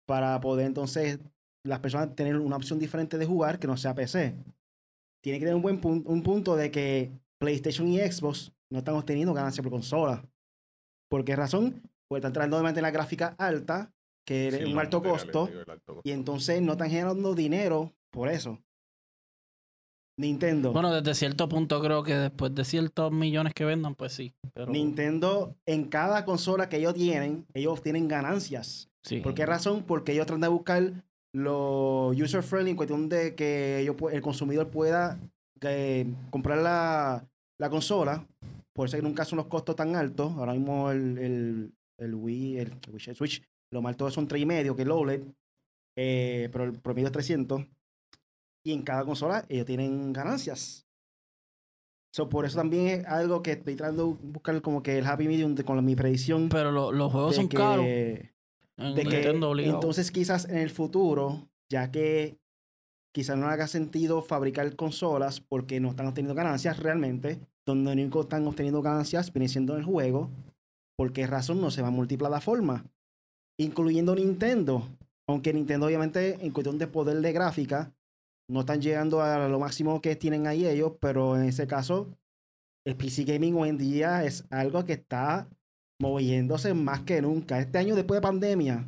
[0.06, 1.20] para poder entonces
[1.68, 4.36] las personas tener una opción diferente de jugar que no sea PC.
[5.24, 8.96] Tiene que tener un buen pun- un punto de que PlayStation y Xbox no están
[8.96, 10.24] obteniendo ganancias por consola.
[11.10, 11.82] ¿Por qué razón?
[12.08, 13.92] Porque están tratando de mantener la gráfica alta,
[14.26, 16.02] que es un alto costo, digo, el alto costo.
[16.10, 18.60] y entonces no están generando dinero por eso.
[20.20, 20.74] Nintendo.
[20.74, 24.34] bueno, desde cierto punto creo que después de ciertos millones que vendan, pues sí.
[24.56, 28.90] Pero, Nintendo, en cada consola que ellos tienen, ellos tienen ganancias.
[29.04, 29.20] sí.
[29.22, 29.84] ¿Por qué razón?
[29.84, 34.70] Porque ellos tratan de buscar lo user friendly en cuestión de que pu- el consumidor
[34.70, 35.20] pueda
[35.62, 37.28] eh, comprar la,
[37.60, 38.26] la consola.
[38.74, 40.32] Por eso que nunca son los costos tan altos.
[40.34, 43.42] Ahora mismo el, el el Wii, el, el Switch,
[43.74, 45.22] lo más todo son 3,5, que es el OLED,
[45.98, 47.66] eh, pero el promedio es 300.
[48.64, 50.86] Y en cada consola ellos tienen ganancias.
[52.14, 55.28] So, por eso también es algo que estoy tratando de buscar como que el happy
[55.28, 56.50] medium de- con mi predicción.
[56.50, 57.86] Pero lo- los juegos son que- caros.
[58.78, 59.76] En de que Nintendo obligado.
[59.76, 62.38] entonces quizás en el futuro, ya que
[63.14, 68.48] quizás no haga sentido fabricar consolas porque no están obteniendo ganancias realmente, donde único están
[68.48, 70.30] obteniendo ganancias viene siendo en el juego,
[70.96, 72.86] ¿por qué razón no se va a multiplataforma?
[73.60, 74.88] Incluyendo Nintendo,
[75.28, 77.92] aunque Nintendo obviamente en cuestión de poder de gráfica
[78.50, 82.08] no están llegando a lo máximo que tienen ahí ellos, pero en ese caso
[82.86, 85.50] el PC gaming hoy en día es algo que está
[86.00, 87.60] moviéndose más que nunca.
[87.60, 88.86] Este año después de pandemia,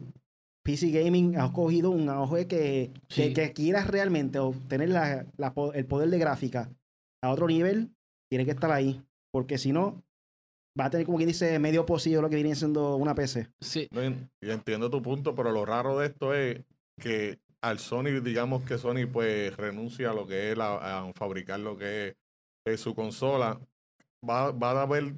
[0.63, 3.33] PC Gaming ha cogido un auge que, que, Sí.
[3.33, 6.69] que quieras realmente obtener la- la po- el poder de gráfica
[7.23, 7.89] a otro nivel,
[8.29, 9.01] tiene que estar ahí.
[9.31, 10.03] Porque si no,
[10.79, 13.49] va a tener como quien dice medio posible lo que viene siendo una PC.
[13.59, 16.61] Sí, No, en- y entiendo tu punto, pero lo raro de esto es
[16.99, 21.59] que al Sony, digamos que Sony pues renuncia a lo que es la- a fabricar
[21.59, 22.15] lo que es,
[22.65, 23.59] es su consola,
[24.27, 25.15] va, va a haber,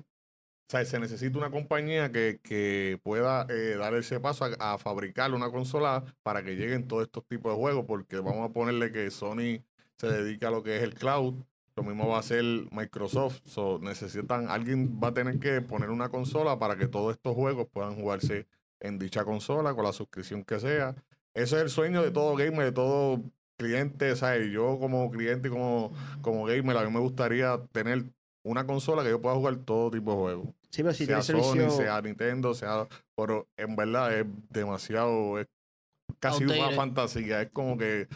[0.71, 5.33] sea, se necesita una compañía que, que pueda eh, dar ese paso a, a fabricar
[5.33, 9.11] una consola para que lleguen todos estos tipos de juegos, porque vamos a ponerle que
[9.11, 9.63] Sony
[9.97, 11.35] se dedica a lo que es el cloud,
[11.75, 13.41] lo mismo va a hacer Microsoft.
[13.45, 17.67] So, necesitan, alguien va a tener que poner una consola para que todos estos juegos
[17.71, 18.47] puedan jugarse
[18.79, 20.95] en dicha consola con la suscripción que sea.
[21.33, 23.21] Ese es el sueño de todo gamer, de todo
[23.57, 24.15] cliente.
[24.15, 24.51] ¿sabes?
[24.51, 28.05] Yo como cliente y como, como gamer, a mí me gustaría tener
[28.43, 30.47] una consola que yo pueda jugar todo tipo de juegos.
[30.69, 31.69] Sí, pero si sea tiene servicio...
[31.69, 32.87] Sony, sea Nintendo, sea...
[33.15, 35.39] Pero en verdad es demasiado...
[35.39, 35.47] Es
[36.19, 37.41] casi una fantasía.
[37.41, 38.07] Es como que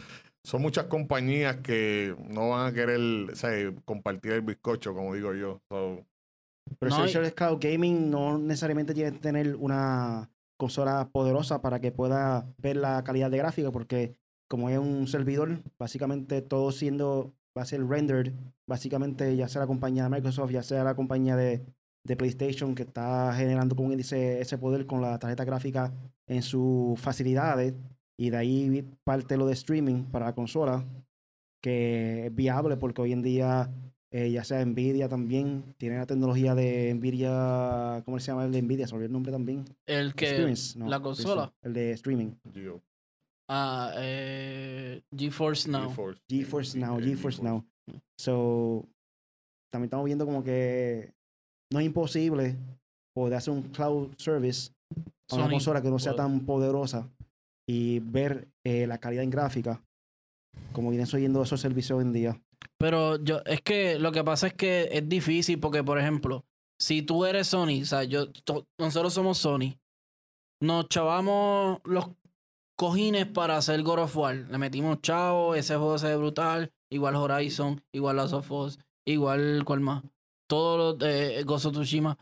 [0.44, 3.00] son muchas compañías que no van a querer
[3.34, 3.72] ¿sabes?
[3.84, 5.60] compartir el bizcocho, como digo yo.
[5.68, 6.04] So,
[6.78, 11.08] Pero No, el y- servicio de cloud gaming no necesariamente tiene que tener una consola
[11.12, 14.16] poderosa para que pueda ver la calidad de gráfica, porque
[14.48, 18.32] como es un servidor, básicamente todo siendo, va a ser rendered,
[18.66, 21.64] básicamente ya sea la compañía de Microsoft, ya sea la compañía de,
[22.04, 25.92] de PlayStation que está generando como dice ese poder con la tarjeta gráfica
[26.26, 27.74] en sus facilidades,
[28.18, 30.84] y de ahí parte lo de streaming para la consola,
[31.62, 33.70] que es viable porque hoy en día
[34.12, 38.62] eh, ya sea Nvidia también, tiene la tecnología de Nvidia, ¿cómo se llama el de
[38.62, 38.86] Nvidia?
[38.86, 39.64] Se olvidó el nombre también.
[39.84, 40.26] el que.
[40.26, 41.52] Experience, no, la consola.
[41.60, 42.30] El de streaming.
[43.48, 45.88] Ah, eh, GeForce Now.
[45.90, 46.20] GeForce.
[46.28, 47.64] GeForce Now, GeForce Now.
[48.20, 48.84] So,
[49.72, 51.12] también estamos viendo como que
[51.72, 52.56] no es imposible
[53.14, 54.72] poder hacer un cloud service
[55.30, 57.08] a una Sony consola que no sea tan poderosa
[57.68, 59.82] y ver eh, la calidad en gráfica
[60.72, 62.42] como vienen oyendo esos servicios hoy en día.
[62.78, 66.44] Pero yo, es que lo que pasa es que es difícil porque, por ejemplo,
[66.80, 69.76] si tú eres Sony, o sea, yo, to- nosotros somos Sony,
[70.62, 72.06] nos chavamos los
[72.76, 74.34] cojines para hacer God of War.
[74.34, 79.62] Le metimos chavo, ese juego se ve brutal, igual Horizon, igual Last of Us, igual,
[79.64, 80.02] ¿cuál más?
[80.48, 82.16] Todos los de Ghost of Tsushima.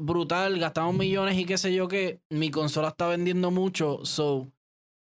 [0.00, 4.46] Brutal, gastamos millones y qué sé yo que mi consola está vendiendo mucho, so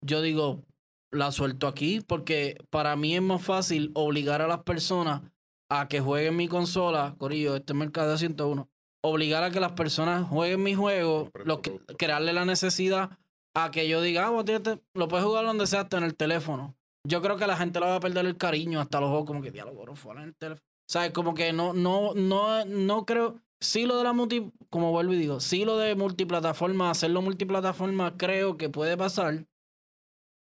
[0.01, 0.63] yo digo,
[1.12, 5.21] la suelto aquí porque para mí es más fácil obligar a las personas
[5.69, 8.69] a que jueguen mi consola, Corillo, este es mercado de 101,
[9.03, 13.17] obligar a que las personas jueguen mi juego, Compren lo tu que- crearle la necesidad
[13.55, 16.75] a que yo diga, ah, tírate, lo puedes jugar donde sea, hasta en el teléfono.
[17.07, 19.41] Yo creo que la gente le va a perder el cariño hasta los juegos, como
[19.41, 20.67] que diálogo, War en el teléfono.
[20.87, 21.11] ¿Sabes?
[21.11, 23.39] Como que no, no, no, no creo.
[23.61, 28.17] Sí, lo de la multi, como vuelvo y digo, sí, lo de multiplataforma, hacerlo multiplataforma,
[28.17, 29.45] creo que puede pasar.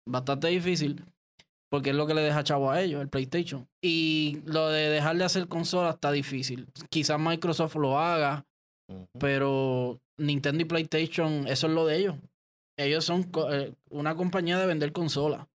[0.07, 1.03] Bastante difícil.
[1.69, 3.67] Porque es lo que le deja chavo a ellos, el PlayStation.
[3.81, 6.67] Y lo de dejar de hacer consolas está difícil.
[6.89, 8.45] Quizás Microsoft lo haga,
[9.19, 12.15] pero Nintendo y PlayStation, eso es lo de ellos.
[12.77, 15.47] Ellos son co- eh, una compañía de vender consolas.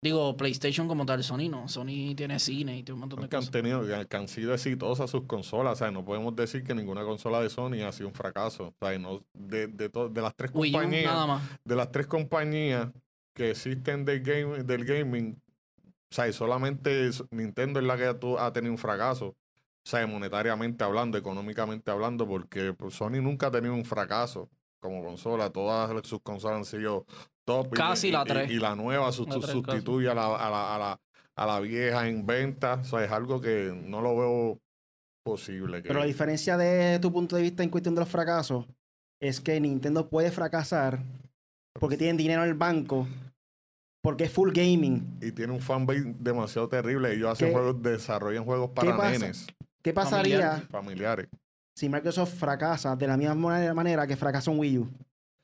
[0.00, 1.66] Digo, PlayStation como tal, Sony no.
[1.66, 3.50] Sony tiene cine y tiene un montón de que han cosas.
[3.52, 5.72] tenido, que han sido exitosas sus consolas.
[5.72, 8.68] O sea, no podemos decir que ninguna consola de Sony ha sido un fracaso.
[8.80, 9.90] O sea, no, de, de,
[10.22, 11.42] las tres Wii U, compañías, nada más.
[11.64, 12.90] de las tres compañías
[13.34, 15.40] que existen del, game, del gaming,
[16.10, 18.04] o sea, solamente Nintendo es la que
[18.38, 19.26] ha tenido un fracaso.
[19.28, 24.48] O sea, monetariamente hablando, económicamente hablando, porque pues, Sony nunca ha tenido un fracaso
[24.80, 25.50] como consola.
[25.50, 27.04] Todas sus consolas han sido
[27.44, 27.68] top.
[27.72, 28.50] y- Casi y, la y- tres.
[28.50, 31.00] Y, la nueva La sustituye a la, a, la, a, la,
[31.36, 32.74] a la vieja en venta.
[32.74, 34.58] O sea, es algo que no lo veo
[35.24, 35.82] posible.
[35.82, 38.66] que- Pero la diferencia de tu punto de vista en cuestión de los fracasos
[39.20, 41.00] es que Nintendo puede fracasar
[41.78, 43.06] porque tienen dinero en el banco,
[44.02, 45.18] porque es full gaming.
[45.20, 47.12] y tiene un fanbase demasiado terrible.
[47.12, 49.10] Ellos hacen ¿Qué- juegos, desarrollan juegos para pasa?
[49.10, 49.46] nenes
[49.82, 50.68] ¿Qué pasaría Familiar.
[50.70, 51.28] familiares.
[51.78, 53.36] Si Microsoft fracasa de la misma
[53.72, 54.88] manera, que fracasó en Wii U?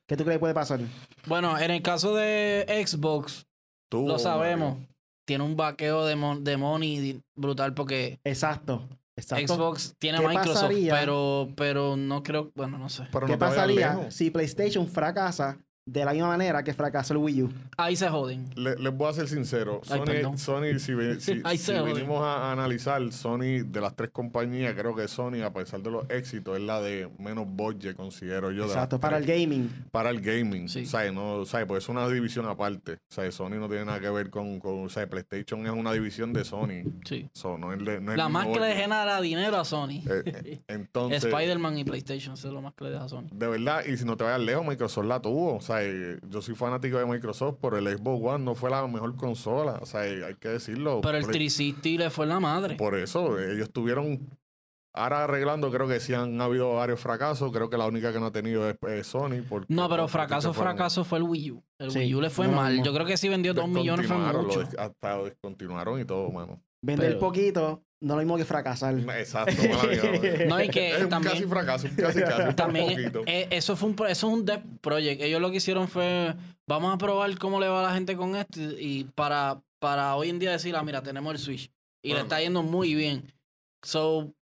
[0.05, 0.81] ¿Qué tú crees que puede pasar?
[1.27, 3.47] Bueno, en el caso de Xbox,
[3.89, 4.73] Tú, lo sabemos.
[4.73, 4.87] Mario.
[5.25, 8.87] Tiene un vaqueo de, mon- de money brutal porque Exacto.
[9.15, 9.55] Exacto.
[9.55, 10.93] Xbox tiene ¿Qué Microsoft, pasaría?
[10.93, 13.07] pero, pero no creo, bueno, no sé.
[13.13, 17.43] Pero ¿Qué no pasaría si PlayStation fracasa de la misma manera que fracasó el Wii
[17.43, 17.53] U?
[17.77, 18.49] Ahí se joden.
[18.55, 19.81] Le- les voy a ser sincero.
[19.87, 20.37] Ay, Sony.
[20.37, 21.43] Sony, si, ve- si-
[21.83, 25.91] vinimos a, a analizar, Sony, de las tres compañías, creo que Sony, a pesar de
[25.91, 28.65] los éxitos, es la de menos budget, considero yo.
[28.65, 29.69] Exacto, para el gaming.
[29.91, 30.67] Para el gaming.
[30.69, 30.87] Sí.
[30.87, 31.13] ¿sabes?
[31.13, 31.67] No, ¿sabes?
[31.67, 32.93] Pues es una división aparte.
[32.93, 35.07] O sea, Sony no tiene nada que ver con, con ¿sabes?
[35.07, 36.83] PlayStation es una división de Sony.
[37.05, 37.29] Sí.
[37.33, 40.01] So, no es de- no es La más que le genera dinero a Sony.
[40.09, 43.27] Eh, eh, entonces, Spider-Man y PlayStation, eso es lo más que le deja a Sony.
[43.31, 45.55] de verdad, y si no te vayas lejos, Microsoft la tuvo.
[45.57, 49.15] O sea, yo soy fanático de Microsoft, pero el Xbox One no fue la mejor
[49.15, 49.79] consola.
[49.81, 51.01] O sea, hay que decirlo.
[51.01, 52.75] Pero el Play- 360 le fue la madre.
[52.75, 54.27] Por eso, ellos tuvieron.
[54.97, 57.51] Ahora arreglando, creo que sí han habido varios fracasos.
[57.51, 59.41] Creo que la única que no ha tenido es, es Sony.
[59.49, 61.63] Porque, No, pero fracaso, fracaso fue el Wii U.
[61.79, 62.77] El Sí, Wii U le fue no, mal.
[62.77, 62.83] no.
[62.85, 64.63] Yo creo que sí vendió dos millones fue mucho.
[64.77, 66.61] hasta lo descontinuaron y todo, mano.
[66.81, 68.97] Vender Pero- poquito, no lo mismo que fracasar.
[68.99, 70.45] Exacto, mía.
[70.47, 73.23] No, y que es un también- casi fracaso, un casi casi, un También poquito.
[73.25, 75.21] eh, eso fue un eso es un dev project.
[75.21, 76.35] Ellos lo que hicieron fue
[76.67, 80.29] vamos a probar cómo le va a la gente con esto y para, para hoy
[80.29, 81.71] en día decir, ah, mira, tenemos el Switch
[82.03, 83.31] y le está yendo muy bien.
[83.83, 84.33] So,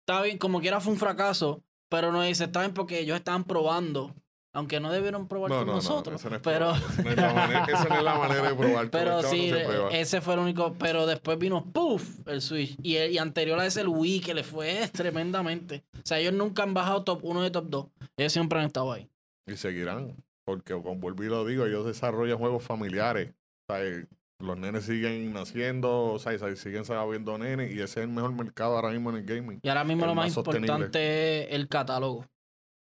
[0.00, 3.44] está bien, como quiera fue un fracaso, pero no dice, está bien porque ellos estaban
[3.44, 4.14] probando,
[4.54, 7.10] aunque no debieron probar no, con no, nosotros, no, no es pero probar, eso no
[7.10, 8.90] es la manera, eso no es la manera de probar.
[8.90, 9.90] pero sí, prueba.
[9.90, 13.66] ese fue el único, pero después vino puff el Switch y, el- y anterior a
[13.66, 15.84] ese el Wii que le fue tremendamente.
[15.96, 17.86] O sea, ellos nunca han bajado top 1 de top 2.
[18.16, 19.08] Ellos siempre han estado ahí.
[19.46, 23.30] Y seguirán, porque como vuelvo y lo digo, ellos desarrollan juegos familiares.
[23.68, 24.06] O sea, eh,
[24.40, 28.76] los nenes siguen naciendo, o sea, siguen sabiendo nenes, y ese es el mejor mercado
[28.76, 29.60] ahora mismo en el gaming.
[29.62, 32.24] Y ahora mismo El lo más, importante es el catálogo.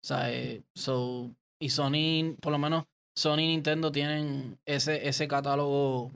[0.04, 2.86] O sea, eh, so, y Sony, por lo menos
[3.18, 6.12] Sony y Nintendo tienen ese, ese catálogo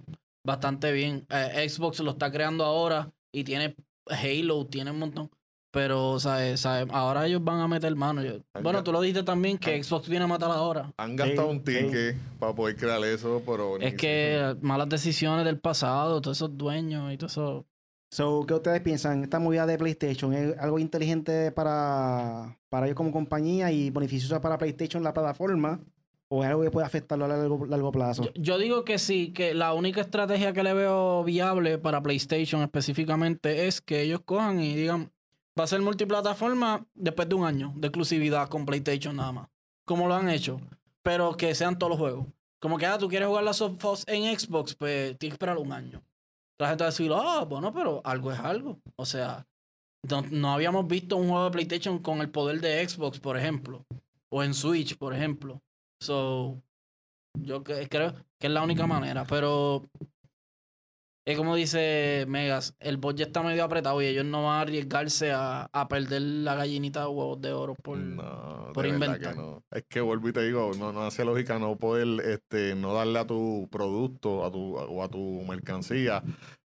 [0.46, 1.26] bastante bien.
[1.30, 3.76] Eh, Xbox lo está creando ahora y tiene
[4.08, 5.30] Halo, tiene un montón.
[5.72, 8.22] Pero, o sea, eh, sabe, ahora ellos van a meter mano.
[8.22, 9.84] Yo- bueno, tú lo dijiste también que.
[9.84, 10.93] Xbox viene a matar ahora.
[10.98, 13.78] Han gastado un ticket para poder crear eso, pero...
[13.80, 17.65] Es que malas decisiones del pasado, todos esos dueños y todo eso.
[18.13, 19.23] So, ¿qué ustedes piensan?
[19.23, 24.60] ¿Esta movida de PlayStation es algo inteligente para, para ellos como compañía y beneficioso para
[24.60, 25.80] PlayStation, la plataforma?
[26.28, 28.32] ¿O es algo que puede afectarlo a largo, plazo?
[28.36, 33.65] Yo, digo que sí, que la única estrategia que le veo viable para PlayStation específicamente
[33.65, 35.12] es que ellos cojan y digan,
[35.60, 39.47] va a ser multiplataforma después de un año de exclusividad con PlayStation nada más.
[39.86, 40.62] Como lo han hecho.
[41.02, 42.28] Pero que sean todos los juegos.
[42.60, 45.58] Como que, ah, tú quieres jugar la of Us en Xbox, pues tienes que esperar
[45.58, 46.04] un año.
[46.63, 48.80] La gente va a decir, ah, bueno, pero algo es algo.
[48.95, 49.45] O sea,
[50.10, 53.86] no, no habíamos visto un juego de PlayStation con el poder de Xbox, por ejemplo.
[54.30, 55.62] O en Switch, por ejemplo.
[55.99, 56.63] So,
[57.38, 59.89] yo creo que es la única manera, pero
[61.26, 65.32] es como dice Megas, el budget está medio apretado y ellos no van a arriesgarse
[65.32, 67.98] a, a perder la gallinita de huevos de oro por...
[67.98, 69.20] No, por inventar.
[69.20, 69.64] que no.
[69.72, 73.20] Es que vuelvo y te digo, no, no hace lógica no poder, este, no darle
[73.20, 76.24] a tu producto a tu, o a tu mercancía,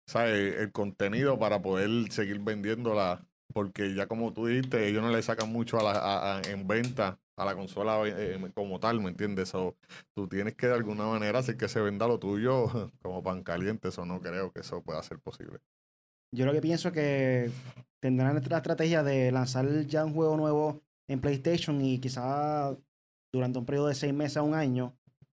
[0.07, 0.55] ¿sabes?
[0.59, 3.23] El contenido para poder seguir vendiéndola.
[3.53, 6.67] Porque ya como tú dijiste, ellos no le sacan mucho a la, a- a- en
[6.67, 9.49] venta a la consola eh, como tal, ¿me entiendes?
[9.49, 9.77] So,
[10.15, 12.67] tú tienes que de alguna manera hacer que se venda lo tuyo
[13.01, 13.89] como pan caliente.
[13.89, 15.59] Eso no creo que eso pueda ser posible.
[16.35, 17.49] Yo lo que pienso que
[18.01, 22.75] tendrán la estrategia de lanzar ya un juego nuevo en PlayStation y quizá
[23.33, 24.97] durante un periodo de seis meses a un año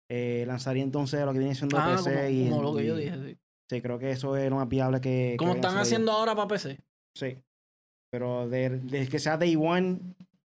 [0.10, 2.96] eh, lanzaría entonces lo que viene siendo Ah, PC como, y, como lo que yo
[2.96, 3.38] dije, sí.
[3.70, 5.36] Sí, creo que eso es lo más viable que...
[5.38, 6.80] Como están haciendo ahora para PC.
[7.14, 7.38] Sí.
[8.10, 10.00] Pero de, de que sea Day One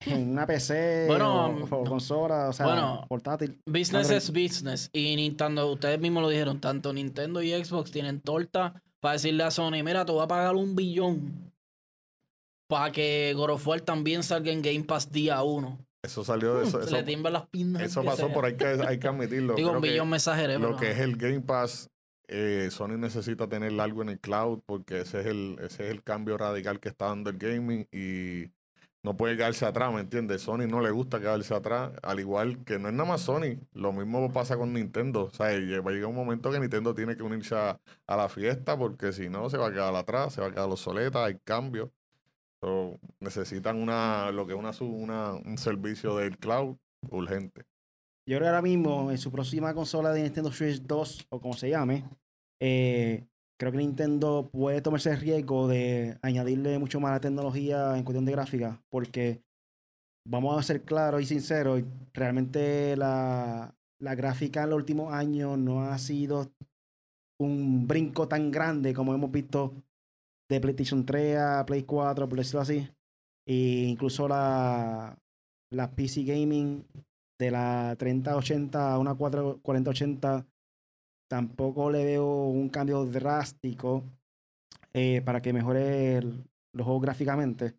[0.00, 3.60] en una PC Bueno, o, o consola, o sea, bueno, portátil.
[3.66, 4.90] Business es business.
[4.92, 9.50] Y Nintendo, ustedes mismos lo dijeron, tanto Nintendo y Xbox tienen torta para decirle a
[9.50, 11.52] Sony, mira, te voy a pagar un billón
[12.68, 15.78] para que God of War también salga en Game Pass día uno.
[16.02, 16.80] Eso salió de eso.
[16.80, 17.82] Se Eso, le tiemblan las pintas.
[17.82, 19.54] eso pasó por ahí que hay que admitirlo.
[19.56, 20.60] Digo, Creo un billón mensajeros.
[20.60, 21.90] Lo que es el Game Pass,
[22.28, 26.02] eh, Sony necesita tener algo en el cloud porque ese es el, ese es el
[26.02, 28.50] cambio radical que está dando el gaming y
[29.06, 30.42] no puede quedarse atrás, ¿me entiendes?
[30.42, 33.92] Sony no le gusta quedarse atrás, al igual que no es nada más Sony, lo
[33.92, 37.22] mismo pasa con Nintendo, o sea, va a llegar un momento que Nintendo tiene que
[37.22, 37.78] unirse a,
[38.08, 41.24] la fiesta porque si no se va a quedar atrás, se va a quedar obsoleta,
[41.24, 41.90] hay cambios.
[42.60, 46.76] So, necesitan una, lo que es una, un servicio del cloud
[47.08, 47.62] urgente.
[48.26, 51.70] Yo creo ahora mismo en su próxima consola de Nintendo Switch 2, o como se
[51.70, 52.02] llame,
[52.58, 53.24] eh,
[53.58, 58.24] creo que Nintendo puede tomarse el riesgo de añadirle mucho más la tecnología en cuestión
[58.24, 59.42] de gráfica, porque
[60.26, 61.82] vamos a ser claros y sinceros,
[62.12, 66.50] realmente la, la gráfica en los últimos años no ha sido
[67.38, 69.74] un brinco tan grande como hemos visto
[70.48, 72.88] de PlayStation 3 a Play 4, por decirlo así.
[73.48, 75.18] E incluso la,
[75.72, 76.84] la PC Gaming
[77.38, 80.46] de la 3080 a una 4 4080
[81.28, 84.04] tampoco le veo un cambio drástico
[84.94, 87.74] eh, para que mejore el- los juegos gráficamente.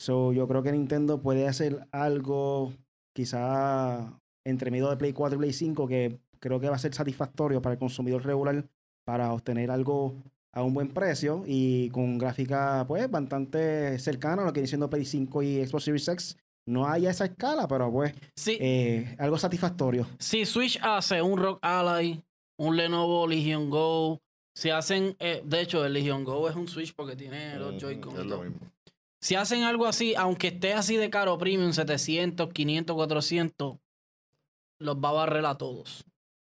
[0.00, 2.72] So, yo creo que Nintendo puede hacer algo
[3.14, 6.94] quizá entre medio de Play 4 y Play 5 que creo que va a ser
[6.94, 8.64] satisfactorio para el consumidor regular
[9.06, 10.14] para obtener algo
[10.52, 14.90] a un buen precio y con gráfica pues bastante cercana a lo que viene siendo
[14.90, 16.36] Play 5 y Xbox Series X.
[16.68, 20.06] No hay a esa escala, pero pues Sí, eh, algo satisfactorio.
[20.18, 22.22] si Switch hace un Rock Ally,
[22.56, 24.20] un Lenovo Legion Go,
[24.54, 28.14] si hacen, eh, de hecho el Legion Go es un Switch porque tiene los Joy-Con.
[28.14, 28.44] y es lo todo.
[28.44, 28.60] mismo.
[29.20, 33.76] Si hacen algo así, aunque esté así de caro premium, 700, 500, 400,
[34.78, 36.04] los va a barrer a todos.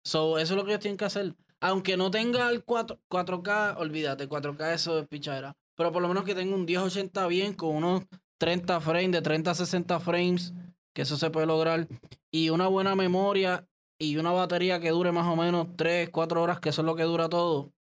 [0.04, 1.34] So, eso es lo que ellos tienen que hacer.
[1.60, 5.56] Aunque no tenga el 4, 4K, olvídate, 4K eso es pichadera.
[5.74, 8.04] Pero por lo menos que tenga un 1080 bien con unos
[8.38, 10.52] 30 frames, de 30 a 60 frames,
[10.92, 11.88] que eso se puede lograr.
[12.30, 13.67] Y una buena memoria
[13.98, 16.94] y una batería que dure más o menos 3, 4 horas, que eso es lo
[16.96, 17.72] que dura todo.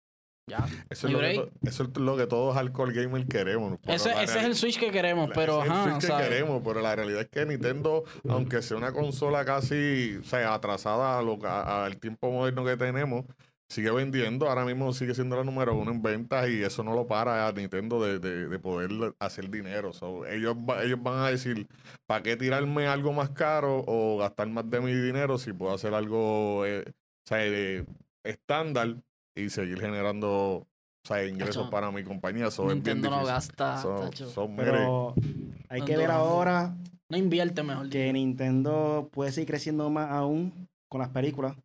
[0.50, 0.66] Ya.
[0.90, 3.78] Eso, ¿Y es lo que, eso es lo que todos hardcore gamers queremos.
[3.86, 5.92] Ese, ese es el Switch que queremos, la- pero ese es el.
[6.02, 10.24] Switch que queremos, pero la realidad es que Nintendo, aunque sea una consola casi o
[10.24, 13.26] sea, atrasada a lo, a- al tiempo moderno que tenemos,
[13.70, 14.48] sigue vendiendo.
[14.50, 17.52] Ahora mismo sigue siendo la número uno en ventas y eso no lo para a
[17.52, 19.94] Nintendo de, de- de poder hacer dinero.
[19.94, 21.68] So, ellos, ellos van a decir,
[22.06, 25.94] ¿para qué tirarme algo más caro o gastar más de mi dinero si puedo hacer
[25.94, 27.86] algo eh, o sea, eh,
[28.24, 28.96] estándar
[29.36, 30.68] y seguir generando o
[31.04, 32.50] sea, ingresos para mi compañía?
[32.52, 33.82] So, Nintendo no gasta.
[33.82, 35.14] So- so, Pero
[35.70, 36.74] hay que ver ahora
[37.10, 37.90] No invierte mejor.
[37.90, 38.12] que.
[38.14, 41.56] Nintendo puede seguir creciendo más aún con las películas.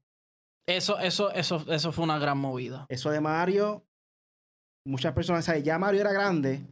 [0.68, 2.86] Eso, eso, eso, eso fue una gran movida.
[2.88, 3.84] Eso de Mario,
[4.86, 6.64] muchas personas saben, ya Mario era grande,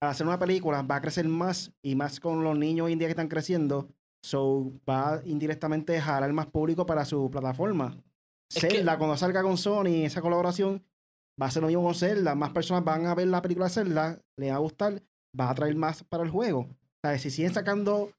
[0.00, 2.98] al hacer una película va a crecer más y más con los niños hoy en
[2.98, 3.88] día que están creciendo,
[4.24, 7.96] so va a indirectamente jalar más público para su plataforma.
[8.54, 10.82] Es que- Zelda, cuando salga con Sony, esa colaboración,
[11.40, 13.72] va a ser lo mismo con Zelda, más personas van a ver la película de
[13.72, 15.02] Zelda, le va a gustar,
[15.38, 16.60] va a atraer más para el juego.
[16.60, 18.12] O sea, si siguen sacando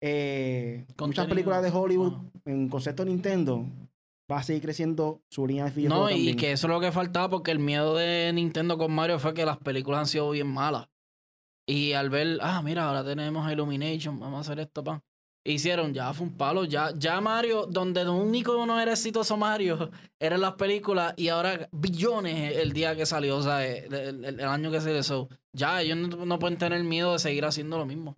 [0.00, 2.24] eh, muchas películas de Hollywood Ajá.
[2.44, 3.66] en concepto Nintendo,
[4.30, 6.92] va a seguir creciendo su línea de videojuegos No, y que eso es lo que
[6.92, 10.46] faltaba porque el miedo de Nintendo con Mario fue que las películas han sido bien
[10.48, 10.88] malas.
[11.66, 15.02] Y al ver, ah, mira, ahora tenemos Illumination, vamos a hacer esto, pan.
[15.46, 19.90] Hicieron, ya fue un palo, ya, ya Mario, donde lo único no era exitoso Mario,
[20.20, 24.40] eran las películas y ahora billones el día que salió, o sea, el, el- el
[24.40, 25.28] año que se hizo.
[25.54, 28.14] Ya, ellos no, no pueden tener miedo de seguir haciendo lo mismo.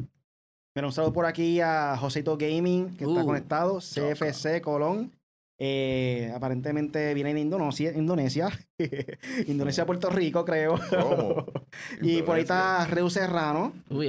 [0.75, 3.79] Mira, un saludo por aquí a Joseito Gaming, que está Uh, conectado.
[3.81, 5.13] CFC Colón.
[5.63, 7.93] Eh, aparentemente viene de Indonesia.
[7.95, 8.49] Indonesia,
[9.47, 10.81] Indonesia Puerto Rico, creo.
[10.89, 11.45] ¿Cómo?
[12.01, 14.09] y por ahí está Reu Serrano, Uy,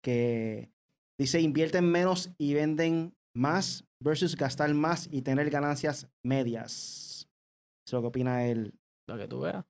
[0.00, 0.70] que
[1.18, 7.28] dice invierten menos y venden más versus gastar más y tener ganancias medias.
[7.84, 8.72] Eso es lo que opina él.
[9.06, 9.64] Para que tú veas.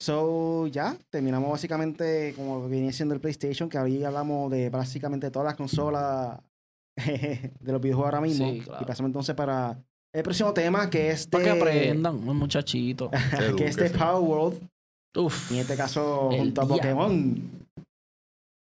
[0.00, 4.70] So, ya, terminamos básicamente como lo que viene siendo el PlayStation, que ahí hablamos de
[4.70, 6.40] básicamente todas las consolas
[6.96, 8.48] de los videojuegos ahora mismo.
[8.48, 8.82] Sí, claro.
[8.82, 9.84] Y pasamos entonces para
[10.14, 13.10] el próximo tema, que es Para que de, aprendan, muchachitos.
[13.56, 13.90] que es de.
[13.90, 14.68] Power World,
[15.16, 15.52] Uf.
[15.52, 16.68] en este caso junto a.
[16.68, 17.50] Pokémon.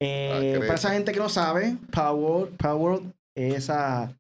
[0.01, 4.12] Eh, Ah, para esa gente que no sabe, Power, Power World es esa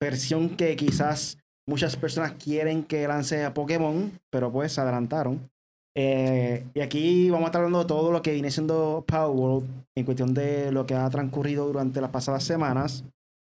[0.00, 5.48] versión que quizás muchas personas quieren que lance a Pokémon, pero pues se adelantaron.
[5.96, 9.68] Eh, y aquí vamos a estar hablando de todo lo que viene siendo Power World
[9.96, 13.04] en cuestión de lo que ha transcurrido durante las pasadas semanas.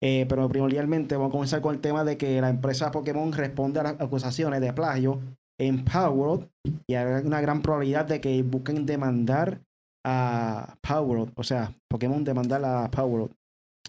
[0.02, 3.82] Eh, pero primordialmente vamos a comenzar con el tema de que la empresa Pokémon responde
[3.82, 5.20] a las acusaciones de plagio
[5.60, 6.48] en Power World
[6.88, 9.60] y hay una gran probabilidad de que busquen demandar
[10.06, 13.36] a Power World, o sea, Pokémon demandar a Power World.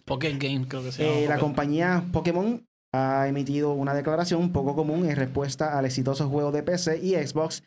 [0.05, 5.09] Pocket Game, creo que se Eh, la compañía Pokémon ha emitido una declaración poco común
[5.09, 7.63] en respuesta al exitoso juego de PC y Xbox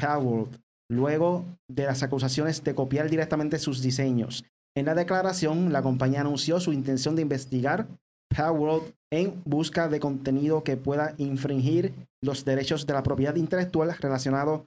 [0.00, 4.44] Power World, luego de las acusaciones de copiar directamente sus diseños.
[4.76, 7.86] En la declaración, la compañía anunció su intención de investigar
[8.34, 13.94] Power World en busca de contenido que pueda infringir los derechos de la propiedad intelectual
[13.98, 14.66] relacionado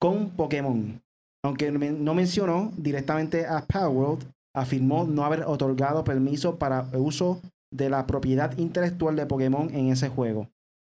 [0.00, 1.02] con Pokémon.
[1.44, 7.40] Aunque no mencionó directamente a Power World, afirmó no haber otorgado permiso para uso
[7.72, 10.48] de la propiedad intelectual de Pokémon en ese juego.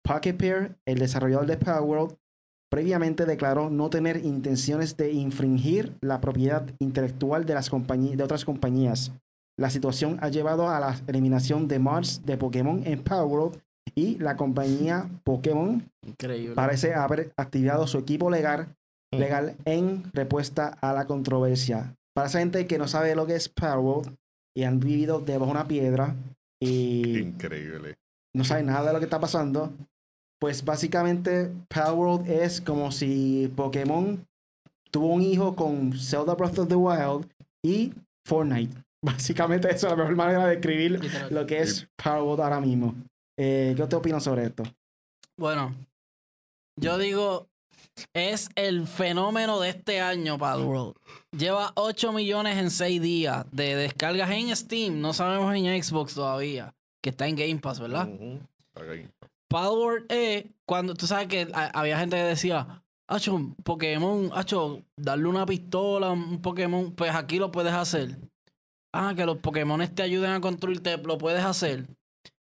[0.04, 2.16] Pocket Pair, el desarrollador de Power World,
[2.70, 8.44] previamente declaró no tener intenciones de infringir la propiedad intelectual de, las compañí- de otras
[8.44, 9.12] compañías.
[9.58, 13.60] La situación ha llevado a la eliminación de mods de Pokémon en Power World
[13.94, 16.54] y la compañía Pokémon Increíble.
[16.54, 18.74] parece haber activado su equipo legal,
[19.12, 21.94] legal en respuesta a la controversia.
[22.14, 24.16] Para esa gente que no sabe lo que es Power World
[24.54, 26.14] y han vivido debajo de una piedra
[26.60, 27.96] y Increíble.
[28.34, 29.72] no saben nada de lo que está pasando,
[30.38, 34.26] pues básicamente Power World es como si Pokémon
[34.90, 37.26] tuvo un hijo con Zelda Breath of the Wild
[37.64, 37.92] y
[38.26, 38.82] Fortnite.
[39.04, 42.94] Básicamente eso es la mejor manera de describir lo que es Power World ahora mismo.
[43.38, 44.64] Eh, ¿Qué te opinas sobre esto?
[45.38, 45.74] Bueno,
[46.80, 47.46] yo digo,
[48.14, 50.94] es el fenómeno de este año, Palworld.
[51.36, 55.00] Lleva 8 millones en 6 días de descargas en Steam.
[55.00, 58.08] No sabemos en Xbox todavía, que está en Game Pass, ¿verdad?
[58.08, 59.08] Está ahí.
[59.48, 65.28] Palworld es cuando tú sabes que ha- había gente que decía, Hacho, Pokémon, Hacho, darle
[65.28, 68.18] una pistola, un Pokémon, pues aquí lo puedes hacer.
[68.92, 71.86] Ah, que los Pokémon te ayuden a construirte, lo puedes hacer.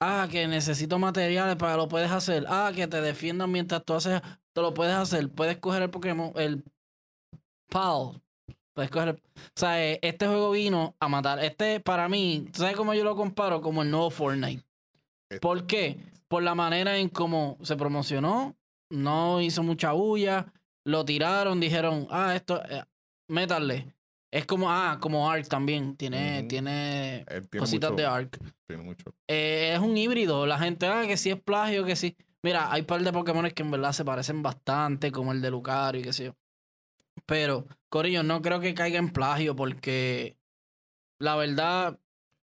[0.01, 2.45] Ah, que necesito materiales para lo puedes hacer.
[2.49, 4.21] Ah, que te defiendan mientras tú haces,
[4.53, 5.29] te lo puedes hacer.
[5.31, 6.63] Puedes coger el Pokémon, el
[7.71, 8.21] PAL.
[8.75, 11.43] Puedes coger el- O sea, eh, este juego vino a matar.
[11.43, 13.61] Este, para mí, ¿tú sabes cómo yo lo comparo?
[13.61, 14.63] Como el nuevo Fortnite.
[15.31, 15.99] Este- ¿Por qué?
[16.29, 18.57] Por la manera en cómo se promocionó,
[18.91, 20.53] no hizo mucha bulla,
[20.85, 22.83] lo tiraron, dijeron, ah, esto, eh,
[23.29, 23.93] métanle.
[24.31, 26.49] Es como, ah, como Ark también, tiene, Ujú.
[26.49, 27.25] tiene
[27.57, 28.39] cositas mucho- de Ark.
[28.67, 29.15] Tiene mucho.
[29.29, 32.17] Eh, es un híbrido, la gente, ah, que sí es plagio, que sí.
[32.43, 35.51] Mira, hay un par de Pokémon que en verdad se parecen bastante, como el de
[35.51, 36.37] Lucario y qué sé yo.
[37.27, 40.37] Pero, Corillo, no creo que caiga en plagio porque
[41.21, 41.99] la verdad,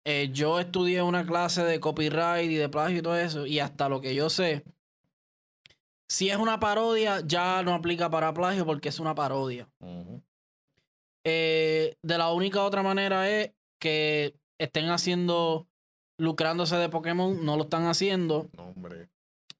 [0.10, 3.90] eh, yo estudié una clase de copyright y de plagio y todo eso, y hasta
[3.90, 4.64] lo que yo sé,
[6.08, 9.68] si es una parodia, ya no aplica para plagio porque es una parodia.
[11.26, 13.52] Eh, de la única otra manera es
[13.82, 15.68] que estén haciendo,
[16.18, 18.50] lucrándose de Pokémon, no lo están haciendo.
[18.56, 19.10] No, hombre.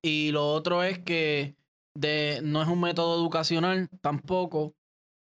[0.02, 1.56] Y lo otro es que
[1.94, 4.74] de, no es un método educacional tampoco.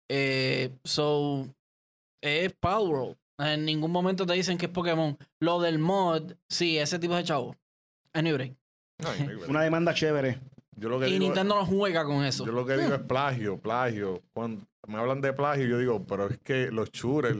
[0.08, 1.54] Eh, so,
[2.22, 3.18] es Power.
[3.38, 5.16] En ningún momento te dicen que es Pokémon.
[5.40, 7.56] Lo del mod, sí, ese tipo de chavo.
[8.12, 8.56] Anyway.
[9.48, 10.38] Una demanda chévere.
[10.76, 12.46] Yo lo que Y digo, Nintendo no juega con eso.
[12.46, 14.22] yo lo que digo es plagio, plagio.
[14.32, 17.38] Cuando me hablan de plagio, yo digo, pero es que los shooters,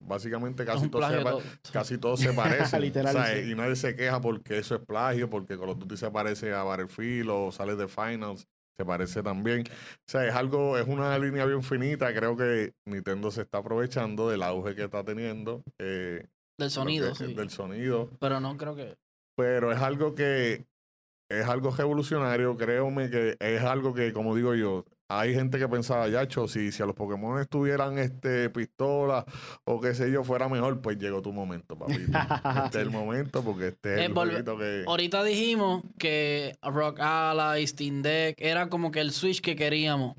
[0.00, 1.42] básicamente casi todos se, todo.
[1.72, 2.80] casi todos se parecen.
[2.80, 3.50] Literal, o sea, sí.
[3.50, 6.64] Y nadie se queja porque eso es plagio, porque Call of Duty se parece a
[6.64, 9.64] Battlefield o sale de Finals, se parece también.
[9.68, 12.12] O sea, es algo, es una línea bien finita.
[12.14, 15.62] Creo que Nintendo se está aprovechando del auge que está teniendo.
[15.78, 16.26] eh,
[16.58, 17.34] Del sonido, que- sí.
[17.34, 18.10] Del sonido.
[18.20, 18.96] Pero no creo que.
[19.36, 20.66] pero es algo que
[21.30, 24.84] es algo revolucionario, créeme que es algo que, como digo yo,
[25.20, 29.24] hay gente que pensaba, yacho, si, si a los Pokémon tuvieran este pistola
[29.64, 32.00] o qué sé yo, fuera mejor, pues llegó tu momento, papito.
[32.66, 34.84] Este es el momento porque este es Eh, el jueguito que...
[34.86, 40.16] Ahorita dijimos que Rock Ally, Steam Deck era como que el Switch que queríamos.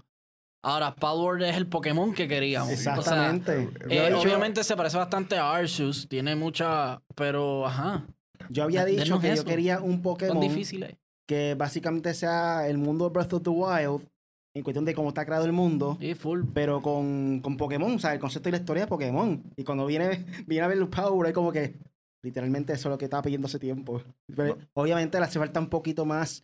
[0.66, 2.72] Ahora, Power es el Pokémon que queríamos.
[2.74, 3.70] O sea, Exactamente.
[3.90, 8.06] eh, obviamente se parece bastante a Arceus, tiene mucha, pero ajá,
[8.50, 10.96] yo había dicho Denos que yo quería un son Pokémon difíciles.
[11.28, 14.08] que básicamente sea el mundo de Breath of the Wild
[14.56, 15.98] en cuestión de cómo está creado el mundo.
[16.00, 16.44] Sí, full.
[16.54, 19.44] pero con, con Pokémon, o sea, el concepto y la historia de Pokémon.
[19.56, 21.76] Y cuando viene, viene a ver los Power, es como que
[22.24, 24.02] literalmente eso es lo que estaba pidiendo hace tiempo.
[24.36, 26.44] Pero, Obviamente le hace falta un poquito más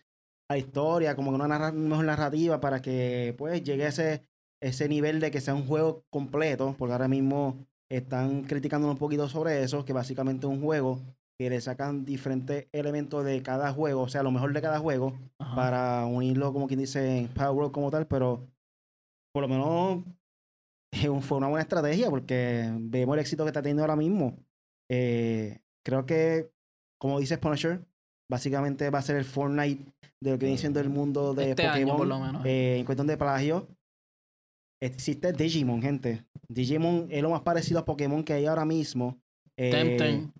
[0.49, 4.23] a la historia, como que una narra- mejor narrativa para que pues llegue a ese,
[4.61, 7.55] ese nivel de que sea un juego completo, porque ahora mismo
[7.89, 10.99] están criticando un poquito sobre eso, que básicamente es un juego
[11.39, 15.17] que le sacan diferentes elementos de cada juego, o sea, lo mejor de cada juego,
[15.39, 15.55] Ajá.
[15.55, 18.45] para unirlo como quien dice en Power World como tal, pero
[19.33, 20.03] por lo menos
[21.25, 24.37] fue una buena estrategia porque vemos el éxito que está teniendo ahora mismo.
[24.91, 26.51] Eh, creo que,
[26.99, 27.85] como dice Punisher,
[28.29, 29.85] básicamente va a ser el Fortnite
[30.21, 31.97] de lo que viene siendo el mundo de Este año, Pokémon.
[31.97, 32.45] por lo menos.
[32.45, 33.67] eh, en cuestión de plagio,
[34.81, 36.25] existe Digimon, gente.
[36.49, 39.17] Digimon es lo más parecido a Pokémon que hay ahora mismo.
[39.57, 40.31] Eh, Temtem.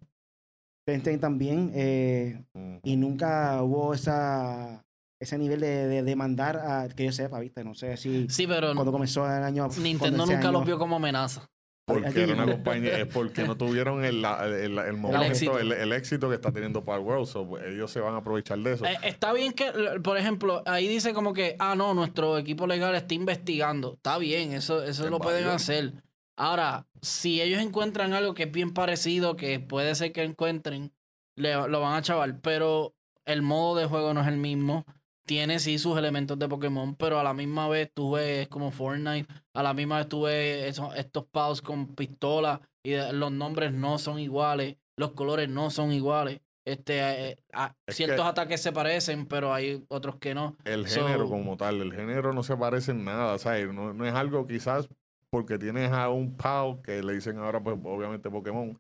[1.20, 1.72] También.
[1.74, 2.44] eh,
[2.84, 4.84] y nunca hubo esa
[5.22, 7.64] ese nivel de, de demandar a que yo sepa, ¿viste?
[7.64, 10.96] No sé si Sí, pero cuando comenzó el año Nintendo nunca año- los vio como
[10.96, 11.46] amenaza.
[11.86, 15.58] Porque Aquí- era una compañía, es porque no tuvieron el, el, el momento, éxito.
[15.60, 18.60] el, el éxito que está teniendo Power World, so, pues, ellos se van a aprovechar
[18.60, 18.86] de eso.
[18.86, 19.66] Eh, está bien que,
[20.04, 23.96] por ejemplo, ahí dice como que, ah, no, nuestro equipo legal está investigando.
[23.96, 25.94] Está bien, eso, eso Es lo pueden hacer.
[26.40, 30.94] Ahora, si ellos encuentran algo que es bien parecido, que puede ser que encuentren,
[31.36, 32.40] le- lo van a chaval.
[32.40, 34.86] Pero el modo de juego no es el mismo.
[35.26, 39.32] tiene sí sus elementos de Pokémon, pero a la misma vez tú ves como Fortnite,
[39.54, 43.72] a la misma vez tú ves esos- estos pals con pistola y de- los nombres
[43.72, 46.42] no son iguales, los colores no son iguales.
[46.66, 50.58] Este, eh, a- Es ciertos que- ataques se parecen, pero hay otros que no.
[50.66, 53.72] El So- género como tal, el género no se parece en nada, ¿sabes?
[53.72, 54.90] No, no es algo quizás
[55.30, 58.80] porque tienes a un PAO que le dicen ahora, pues obviamente Pokémon,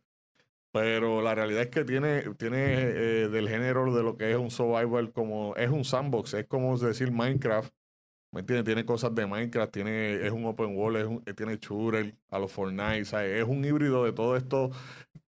[0.71, 4.51] pero la realidad es que tiene, tiene eh, del género de lo que es un
[4.51, 7.73] survival como, es un sandbox, es como decir Minecraft,
[8.33, 8.65] ¿me entiendes?
[8.65, 12.51] Tiene cosas de Minecraft, tiene, es un open world, es un- tiene shooter a los
[12.51, 13.41] Fortnite, ¿sabes?
[13.41, 14.71] Es un híbrido de todo esto,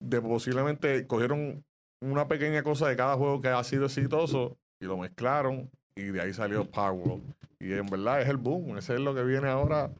[0.01, 1.65] de posiblemente cogieron
[2.01, 6.21] una pequeña cosa de cada juego que ha sido exitoso y lo mezclaron y de
[6.23, 7.21] ahí salió Power.
[7.59, 9.91] Y en verdad es el boom, ese es lo que viene ahora.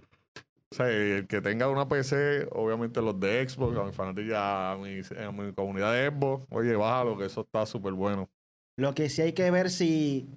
[0.73, 4.77] O sea, el que tenga una PC, obviamente los de Xbox, a mi fanática, a
[4.77, 8.31] mi, a mi comunidad de Xbox, oye, bájalo, que eso está súper bueno.
[8.77, 10.29] Lo que sí hay que ver si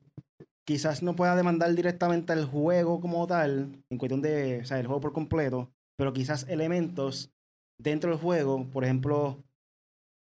[0.65, 4.87] quizás no pueda demandar directamente el juego como tal, en cuestión de, o sea, el
[4.87, 7.31] juego por completo, pero quizás elementos
[7.77, 9.37] dentro del juego, por ejemplo,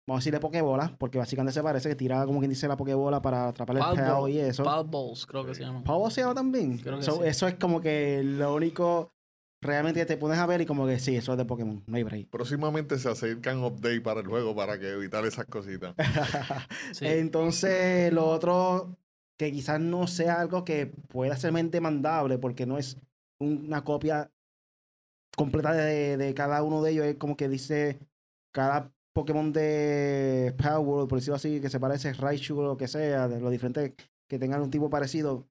[0.07, 3.21] vamos a decirle Pokébola, porque básicamente se parece que tira como quien dice la Pokébola
[3.21, 4.63] para atrapar el Ball, y eso.
[4.63, 5.83] Pal Balls, creo que se llama.
[5.83, 6.79] ¿Pavo se llama también?
[6.79, 7.21] Creo que So, sí.
[7.25, 9.13] Eso es como que lo único
[9.61, 12.03] realmente te pones a ver y como que sí, eso es de Pokémon, no hay
[12.03, 12.29] break.
[12.29, 15.95] Próximamente se acercan updates para el juego para que evitar esas cositas.
[16.93, 17.05] Sí.
[17.05, 18.97] Entonces, lo otro
[19.37, 22.97] que quizás no sea algo que pueda ser demandable porque no es
[23.39, 24.31] una copia
[25.35, 27.99] completa de, de cada uno de ellos, es como que dice
[28.51, 32.77] cada Pokémon de Power, World, por decirlo así, que se parece a Raichu o lo
[32.77, 33.93] que sea, de los diferentes
[34.27, 35.47] que tengan un tipo parecido.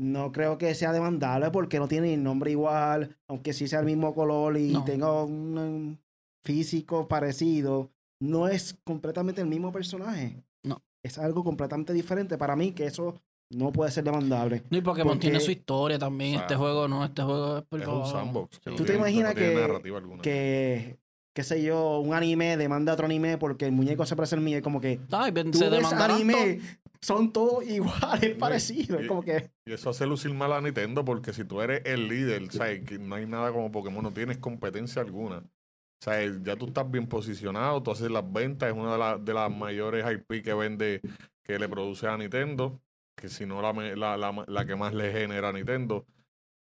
[0.00, 3.84] No creo que sea demandable porque no tiene el nombre igual, aunque sí sea el
[3.86, 4.82] mismo color y No.
[4.84, 5.98] tenga un, un
[6.42, 7.90] físico parecido.
[8.22, 10.42] No es completamente el mismo personaje.
[10.64, 10.80] No.
[11.04, 12.38] Es algo completamente diferente.
[12.38, 13.20] Para mí, que eso
[13.50, 14.62] no puede ser demandable.
[14.70, 16.36] No, y Pokémon porque- tiene su historia también.
[16.40, 18.58] Este juego no, este juego es por Es un sandbox.
[18.58, 20.96] que no ¿Tú te tiene- imaginas no que-
[21.34, 24.40] qué sé yo, un anime demanda a otro anime porque el muñeco se parece al
[24.40, 24.56] mío.
[24.56, 26.60] Es como que Ay, tú se ves anime,
[27.02, 29.02] son todos iguales, parecidos.
[29.02, 32.08] y- como que Y eso hace lucir mal a Nintendo porque si tú eres el
[32.08, 32.84] líder, ¿sabes?
[32.84, 35.38] Que no hay nada como Pokémon, no tienes competencia alguna.
[35.38, 39.24] O sea, ya tú estás bien posicionado, tú haces las ventas, es una de, las
[39.24, 41.00] de las mayores IP que vende,
[41.42, 42.80] que le produce a Nintendo,
[43.14, 46.06] que si no la, la, la, la que más le genera a Nintendo.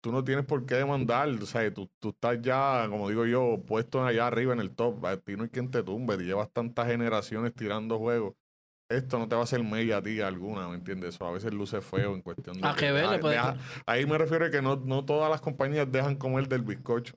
[0.02, 3.64] Tú no tienes por qué demandar, o sea, tú, tú estás ya, como digo yo,
[3.66, 5.06] puesto allá arriba en el top.
[5.06, 8.36] A ti no hay quien te tumbe, te llevas tantas generaciones tirando juegos.
[8.98, 11.16] Esto no te va a hacer media a ti alguna, ¿me entiendes?
[11.16, 12.68] Eso a veces luce feo en cuestión de...
[12.68, 15.30] A que ver, le ah, puede- deja- Ahí me refiero a que no, no todas
[15.30, 17.16] las compañías dejan comer del bizcocho.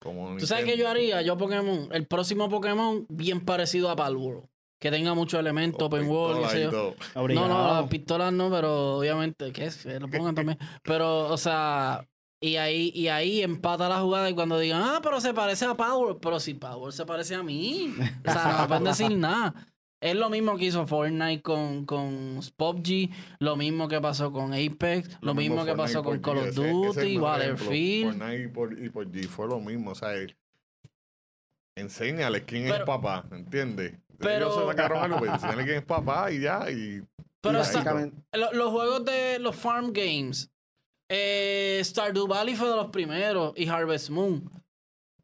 [0.00, 1.22] Como ¿Tú sabes qué yo haría?
[1.22, 4.44] Yo Pokémon, el próximo Pokémon bien parecido a Palworld.
[4.78, 6.94] Que tenga muchos elementos, open world, qué sé yo.
[7.14, 9.78] No, no, las pistolas no, pero obviamente, que es?
[9.78, 10.58] Que lo pongan también.
[10.82, 12.06] Pero, o sea,
[12.38, 15.74] y ahí, y ahí empata la jugada y cuando digan, ah, pero se parece a
[15.74, 17.94] Power, pero si Power se parece a mí.
[18.26, 19.54] O sea, no pueden decir nada.
[20.04, 25.16] Es lo mismo que hizo Fortnite con, con PUBG, lo mismo que pasó con Apex,
[25.22, 28.18] lo, mismo, que pasó con Call of Duty, Battlefield.
[28.18, 30.26] Fortnite y por, y por G fue lo mismo, o sea, eh,
[31.74, 33.94] enséñales quién es Pero- papá, ¿entiendes?
[34.18, 37.02] pero- Ellos se sacaron algo, pues, enséñale quién es papá y ya, y
[37.40, 40.50] Pero Y Lo- los juegos de los Farm Games.
[41.08, 43.54] Eh, Stardew Valley fue de los primeros.
[43.56, 44.50] Y Harvest Moon.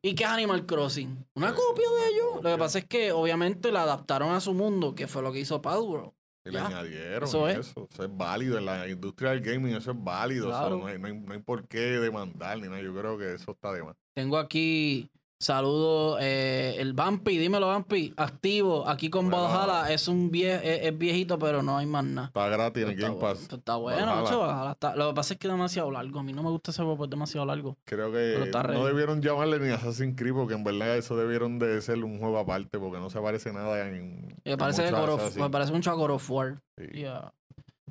[0.02, 1.26] ¿Y qué es Animal Crossing?
[1.34, 2.42] Una copia de ellos.
[2.42, 5.40] Lo que pasa es que obviamente la adaptaron a su mundo, que fue lo que
[5.40, 6.10] hizo Palworld.
[6.42, 6.66] y le Ya.
[6.68, 7.58] añadieron Eso es.
[7.58, 7.86] eso.
[7.98, 10.78] es válido, en la industria del gaming eso es válido, o sea, Claro.
[10.78, 13.50] no, hay, no, hay, no hay por qué demandar ni nada, yo creo que eso
[13.50, 13.94] está de más.
[14.14, 16.18] Tengo aquí saludos.
[16.20, 18.12] eh, el Bumpy, dímelo, Bumpy.
[18.16, 18.86] Activo.
[18.88, 19.48] Aquí con Bueno.
[19.48, 19.90] Valhalla.
[19.92, 22.26] Es un vie es, es viejito, pero no hay más nada.
[22.28, 23.48] Está gratis en Game bueno, Pass.
[23.52, 24.22] está bueno, Valhalla.
[24.22, 26.20] macho, Valhalla está- Lo que pasa es que es demasiado largo.
[26.20, 27.76] A mí no me gusta ese juego, es demasiado largo.
[27.84, 32.04] Creo que no debieron llamarle ni Assassin's Creed porque en verdad eso debieron de ser
[32.04, 34.36] un juego aparte porque no se parece nada en...
[34.44, 36.60] Me parece, God of- me parece mucho a God of War.
[36.78, 36.84] Sí.
[37.00, 37.32] Yeah.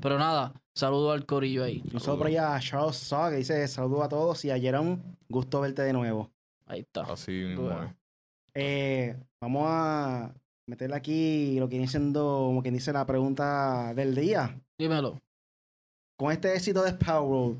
[0.01, 1.83] Pero nada, saludo al corillo ahí.
[1.91, 5.59] Nosotros por allá a Charles Saw que dice saludos a todos y a Jerome, gusto
[5.59, 6.31] verte de nuevo.
[6.69, 7.01] Ahí está.
[7.01, 7.83] Así mismo Bueno.
[7.83, 7.95] es.
[8.53, 10.33] Eh, vamos a
[10.67, 14.57] meterle aquí lo que viene siendo, como quien dice, la pregunta del día.
[14.77, 15.19] Dímelo.
[16.17, 17.57] Con este éxito de Power,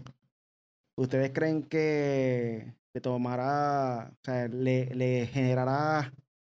[0.97, 6.14] ¿ustedes creen que le tomará, o sea, le, le generará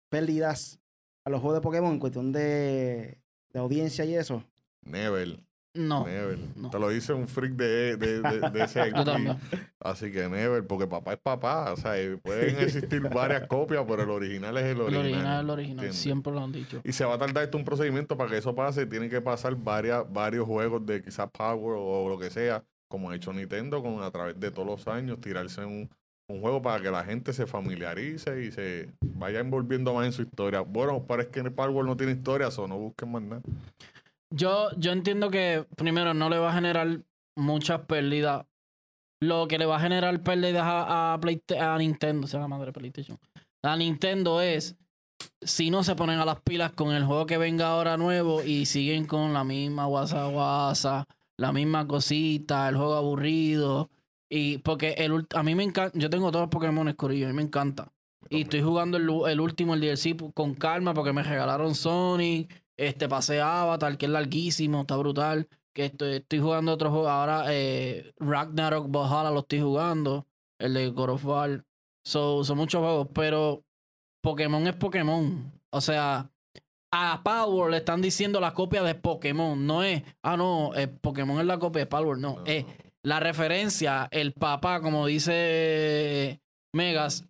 [0.10, 0.80] pérdidas
[1.26, 3.18] a los juegos de Pokémon en cuestión de,
[3.52, 4.44] de audiencia y eso?
[4.84, 5.40] Never,
[5.76, 6.06] No.
[6.06, 6.38] never.
[6.56, 6.70] no.
[6.70, 9.38] Te lo dice un freak de, de, de, de ese también.
[9.80, 11.74] Así que never, porque papá es papá.
[11.74, 15.06] O sea, pueden existir varias copias, pero el original es el El original.
[15.06, 15.72] original es el original.
[15.86, 15.98] ¿entiendes?
[15.98, 16.82] Siempre lo han dicho.
[16.84, 18.86] Y se va a tardar esto un procedimiento para que eso pase.
[18.86, 23.16] Tienen que pasar varias, varios juegos de quizás Power o lo que sea como ha
[23.16, 25.90] hecho Nintendo, con a través de todos los años, tirarse un,
[26.28, 30.22] un juego para que la gente se familiarice y se vaya envolviendo más en su
[30.22, 30.62] historia.
[30.62, 33.42] Bueno, parece que Power no tiene historia, o no busquen más nada.
[34.32, 37.02] Yo, yo entiendo que primero no le va a generar
[37.36, 38.46] muchas pérdidas.
[39.22, 43.18] Lo que le va a generar pérdidas a, a, Nintendo, sea, la madre PlayStation.
[43.64, 44.76] A Nintendo es
[45.42, 48.66] si no se ponen a las pilas con el juego que venga ahora nuevo y
[48.66, 51.08] siguen con la misma guasa guasa,
[51.38, 53.90] la misma cosita, el juego aburrido.
[54.30, 57.36] Y porque el, a mí me encanta, yo tengo todos los Pokémon Corillo, a mí
[57.36, 57.92] me encanta.
[58.30, 62.65] Y estoy jugando el, el último, el DLC, con calma porque me regalaron Sonic.
[62.78, 65.48] Este pasé Avatar, que es larguísimo, está brutal.
[65.74, 67.10] Que estoy, estoy jugando otro juego.
[67.10, 70.28] Ahora eh, Ragnarok Valhalla lo estoy jugando.
[70.60, 71.66] El de God of War.
[72.06, 73.64] So, son muchos juegos, pero
[74.22, 75.52] Pokémon es Pokémon.
[75.72, 76.32] O sea,
[76.92, 79.66] a Power le están diciendo la copia de Pokémon.
[79.66, 82.18] No es, ah, no, eh, Pokémon es la copia de Power.
[82.18, 82.66] No, No, es
[83.06, 86.42] la referencia, el papá, como dice
[86.74, 87.26] Megas,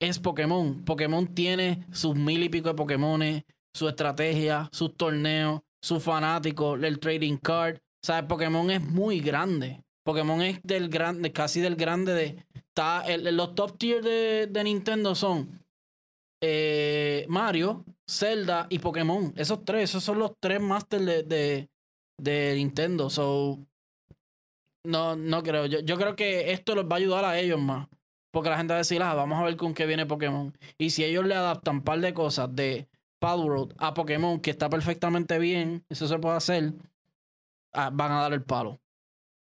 [0.00, 0.84] es Pokémon.
[0.84, 3.44] Pokémon tiene sus mil y pico de Pokémones,
[3.74, 7.78] su estrategia, sus torneos, sus fanáticos, el trading card.
[8.04, 9.82] Sea, Pokémon es muy grande.
[10.04, 12.44] Pokémon es del grande, casi del grande de.
[12.54, 15.60] Está, el- los top tier de, de Nintendo son
[16.42, 19.32] eh, Mario, Zelda y Pokémon.
[19.36, 21.68] Esos tres, esos son los tres masters de, de,
[22.18, 23.08] de Nintendo.
[23.10, 23.60] So,
[24.84, 25.66] no, no creo.
[25.66, 27.88] Yo, yo creo que esto les va a ayudar a ellos más.
[28.32, 30.56] Porque la gente va a decir, ah, vamos a ver con qué viene Pokémon.
[30.78, 32.88] Y si ellos le adaptan un par de cosas de
[33.22, 36.72] Palworld a Pokémon, que está perfectamente bien, eso se puede hacer,
[37.72, 38.80] ah, van a dar el palo.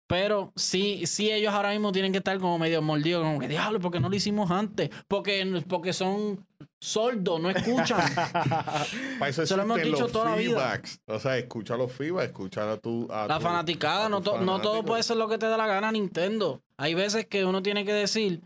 [0.07, 3.80] Pero sí, sí ellos ahora mismo tienen que estar como medio mordidos, como que diablo,
[3.80, 4.89] porque no lo hicimos antes?
[5.07, 6.45] Porque, porque son
[6.80, 7.99] sordos, no escuchan.
[9.19, 10.80] Para eso Se lo hemos dicho los toda la vida.
[11.07, 13.07] O sea, escucha los feedbacks, escuchar a tu.
[13.11, 15.57] A La tu- fanaticada, a no, to- no todo puede ser lo que te da
[15.57, 16.61] la gana Nintendo.
[16.78, 18.41] Hay veces que uno tiene que decir,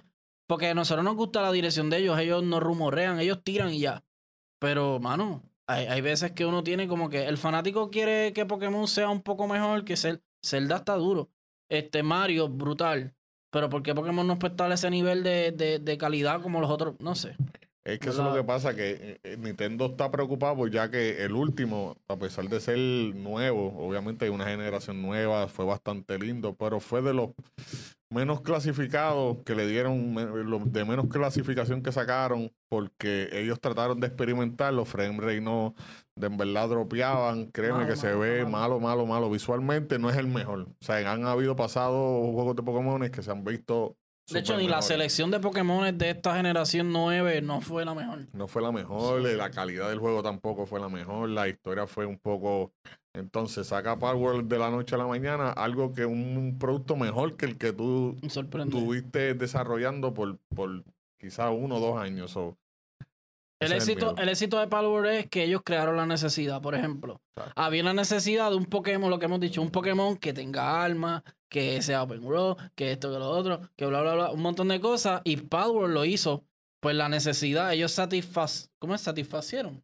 [0.48, 3.82] porque a nosotros nos gusta la dirección de ellos, ellos no rumorean, ellos tiran y
[3.82, 4.02] ya.
[4.60, 8.88] Pero, mano, hay, hay veces que uno tiene como que el fanático quiere que Pokémon
[8.88, 11.30] sea un poco mejor que Zel- Zelda está duro.
[11.70, 13.16] Este Mario, brutal.
[13.52, 16.62] Pero ¿por qué Pokémon no puede estar a ese nivel de, de- de calidad como
[16.62, 16.96] los otros?
[17.00, 17.36] No sé.
[17.84, 21.24] Es que eso es lo que pasa, que eh, eh, Nintendo está preocupado ya que
[21.24, 26.54] el último, a pesar de ser nuevo, obviamente hay una generación nueva, fue bastante lindo,
[26.56, 27.30] pero fue de los
[28.12, 30.16] menos clasificados que le dieron,
[30.72, 35.76] de menos clasificación que sacaron, porque ellos trataron de experimentar, los frame rate no,
[36.16, 38.80] de en verdad dropeaban, créeme Malo, que se ve malo.
[38.80, 40.62] malo, malo, malo, visualmente no es el mejor.
[40.62, 43.96] O sea, han habido pasados juegos de Pokémon que se han visto...
[44.32, 48.28] De hecho, ni la selección de Pokémon de esta generación 9 no fue la mejor.
[48.34, 51.88] No fue la mejor, eh, la calidad del juego tampoco fue la mejor, la historia
[51.88, 52.74] fue un poco...
[53.14, 57.36] Entonces saca Power de la noche a la mañana algo que un, un producto mejor
[57.38, 58.18] que el que tú
[58.70, 60.84] tuviste desarrollando por, por
[61.18, 62.32] quizás uno o dos años.
[62.32, 62.58] so,
[63.60, 67.20] El éxito, el éxito de Palworld es que ellos crearon la necesidad, por ejemplo.
[67.56, 71.24] Había una necesidad de un Pokémon, lo que hemos dicho, un Pokémon que tenga armas,
[71.50, 74.68] que sea open world, que esto, que lo otro, que bla, bla, bla, un montón
[74.68, 75.22] de cosas.
[75.24, 76.44] Y Palworld lo hizo.
[76.80, 79.02] Pues la necesidad, ellos satisfaz, ¿cómo es?
[79.02, 79.84] satisfacieron.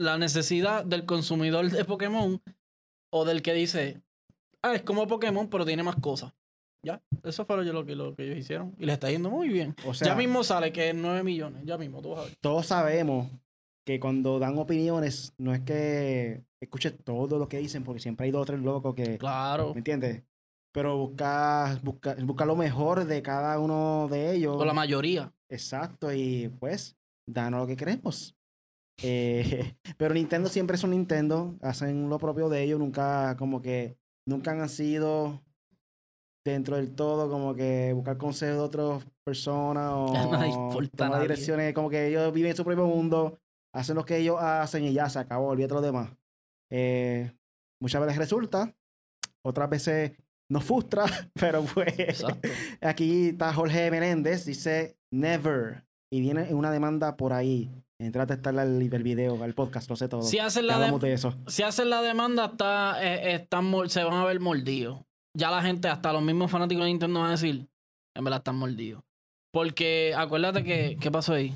[0.00, 2.40] La necesidad del consumidor de Pokémon
[3.12, 4.00] o del que dice,
[4.62, 6.32] ah, es como Pokémon, pero tiene más cosas.
[6.82, 8.74] Ya, eso fue lo, que, lo que ellos hicieron.
[8.78, 9.76] Y les está yendo muy bien.
[9.86, 12.36] O sea, ya mismo sale que es 9 millones, ya mismo, tú vas a ver.
[12.40, 13.28] todos sabemos
[13.84, 18.30] que cuando dan opiniones, no es que escuches todo lo que dicen, porque siempre hay
[18.30, 19.18] dos o tres locos que.
[19.18, 19.74] Claro.
[19.74, 20.22] ¿Me entiendes?
[20.72, 24.56] Pero busca, busca, busca lo mejor de cada uno de ellos.
[24.56, 25.30] O la mayoría.
[25.50, 26.96] Exacto, y pues,
[27.26, 28.34] danos lo que queremos.
[29.02, 33.96] Eh, pero Nintendo siempre es un Nintendo, hacen lo propio de ellos, nunca como que,
[34.26, 35.42] nunca han sido
[36.44, 41.90] dentro del todo como que buscar consejos de otras personas o no tomar direcciones, como
[41.90, 43.38] que ellos viven su propio mundo,
[43.74, 46.10] hacen lo que ellos hacen y ya se acabó, olvídate lo demás.
[46.70, 47.32] Eh,
[47.80, 48.74] muchas veces resulta,
[49.42, 50.12] otras veces
[50.50, 52.48] nos frustra, pero pues Exacto.
[52.80, 55.84] Aquí está Jorge Menéndez, dice never.
[56.12, 57.70] Y viene una demanda por ahí.
[58.00, 60.22] Entra a testar el, el video, el podcast, lo sé todo.
[60.22, 61.34] Si hacen la, hablamos de- de eso.
[61.46, 65.00] si hacen la demanda, está, eh, están se van a ver mordidos.
[65.36, 67.68] Ya la gente, hasta los mismos fanáticos de Nintendo van a decir,
[68.16, 69.02] en verdad están mordidos.
[69.52, 71.54] Porque acuérdate que, ¿qué pasó ahí?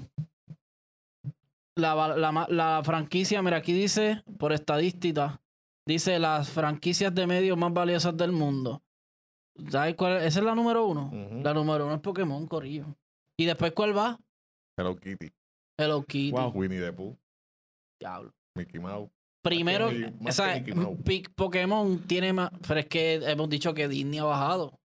[1.77, 5.41] La, la la franquicia, mira, aquí dice, por estadística,
[5.87, 8.83] dice las franquicias de medios más valiosas del mundo.
[9.71, 10.19] ¿Sabes cuál?
[10.19, 11.11] Esa es la número uno.
[11.43, 12.87] La número uno es Pokémon, Corillo.
[13.39, 14.19] ¿Y después cuál va?
[14.79, 15.31] Hello Kitty,
[15.79, 16.33] Hello Kitty.
[16.33, 16.53] Wow.
[16.55, 17.17] Winnie the Pooh,
[18.01, 18.33] Diablo.
[18.55, 19.11] Mickey Mouse.
[19.43, 19.91] Primero,
[20.27, 20.65] o sea,
[21.35, 22.51] Pokémon tiene más.
[22.67, 24.79] Pero es que hemos dicho que Disney ha bajado.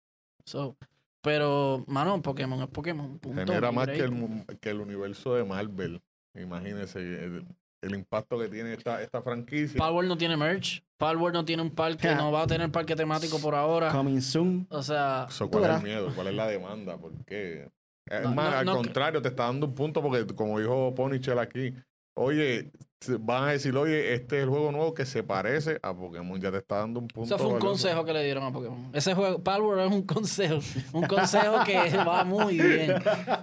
[0.45, 0.75] So,
[1.21, 3.19] pero, mano, Pokémon es Pokémon.
[3.19, 6.01] punto, Genera más que el, que el universo de Marvel.
[6.35, 7.45] Imagínese el,
[7.81, 9.77] el impacto que tiene esta, esta franquicia.
[9.77, 10.83] Palworld no tiene merch.
[10.97, 13.91] Palworld no tiene un parque, no va a tener parque temático por ahora.
[13.91, 14.67] Coming soon.
[14.69, 16.11] O sea, So, ¿Cuál es el miedo?
[16.13, 16.97] ¿Cuál es la demanda?
[16.97, 17.69] ¿Por qué?
[18.09, 20.93] Es No, más, no, al no contrario, te está dando un punto porque, como dijo
[20.95, 21.73] Ponychel aquí,
[22.15, 22.71] oye,
[23.19, 26.39] van a decir, oye, este es el juego nuevo que se parece a Pokémon.
[26.39, 27.35] Ya te está dando un punto.
[27.35, 27.69] eso fue un valioso.
[27.69, 28.89] consejo que le dieron a Pokémon.
[28.93, 30.59] Ese juego, Palworld es un consejo.
[30.91, 32.95] Un consejo que va muy bien.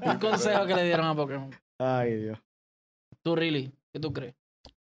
[0.04, 1.50] Un consejo que le dieron a Pokémon.
[1.78, 2.38] Ay, Dios.
[3.22, 4.34] Tú, Really, ¿qué tú crees?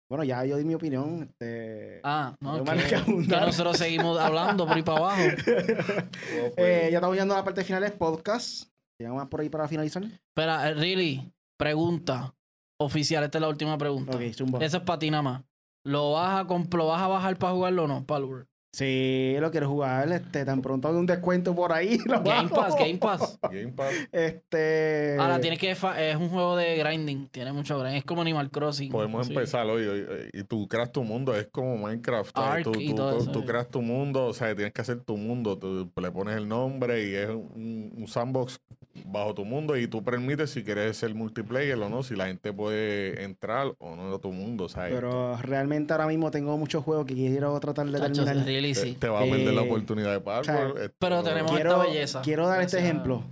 [0.10, 1.22] Bueno, ya yo di mi opinión.
[1.22, 2.02] Este...
[2.04, 5.22] Ah, no, No que, que nosotros seguimos hablando por ahí para abajo.
[6.58, 8.70] Eh, ya estamos llegando a la parte final del podcast.
[9.00, 10.04] Llegamos por ahí para finalizar.
[10.04, 12.36] Espera, eh, Really, pregunta
[12.80, 13.24] oficial.
[13.24, 14.18] Esta es la última pregunta.
[14.18, 14.60] Ok, zumba.
[14.60, 15.44] Eso es para ti nada más.
[15.86, 18.48] ¿Lo vas a, lo vas a bajar para jugarlo o no, Palworld?
[18.72, 21.98] Si lo quiero jugar, este, tan pronto hay un descuento por ahí.
[22.06, 22.56] lo Game bajo.
[22.56, 23.40] Pass, Game Pass.
[23.52, 23.94] Game Pass.
[24.12, 25.18] Este.
[25.20, 25.74] Ahora tienes que.
[25.76, 27.30] fa- Es un juego de grinding.
[27.30, 27.96] Tiene mucho grind.
[27.98, 28.92] Es como Animal Crossing.
[28.92, 29.34] Podemos Sí.
[29.34, 32.36] empezar hoy, hoy, y tú creas tu mundo, es como Minecraft.
[32.64, 33.46] Tú, y tú- todo tú- eso, tú sí.
[33.48, 37.06] creas tu mundo, o sea, tienes que hacer tu mundo, tú le pones el nombre
[37.10, 38.60] y es un, un sandbox
[39.06, 42.52] bajo tu mundo y tú permites si quieres ser multiplayer o no, si la gente
[42.52, 44.94] puede entrar o no a tu mundo, ¿sabes?
[44.94, 48.36] Pero realmente ahora mismo tengo muchos juegos que quiero tratar de terminar.
[48.62, 48.94] Really, te, sí.
[48.96, 50.42] te va a perder la Eh, oportunidad de pago.
[50.42, 52.22] o sea, esto- pero tenemos- Quiero, esta belleza.
[52.22, 53.24] quiero dar este ejemplo.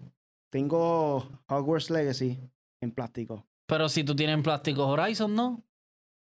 [0.51, 2.39] Tengo Hogwarts Legacy
[2.81, 3.45] en plástico.
[3.67, 5.61] Pero si tú tienes en plástico Horizon, ¿no?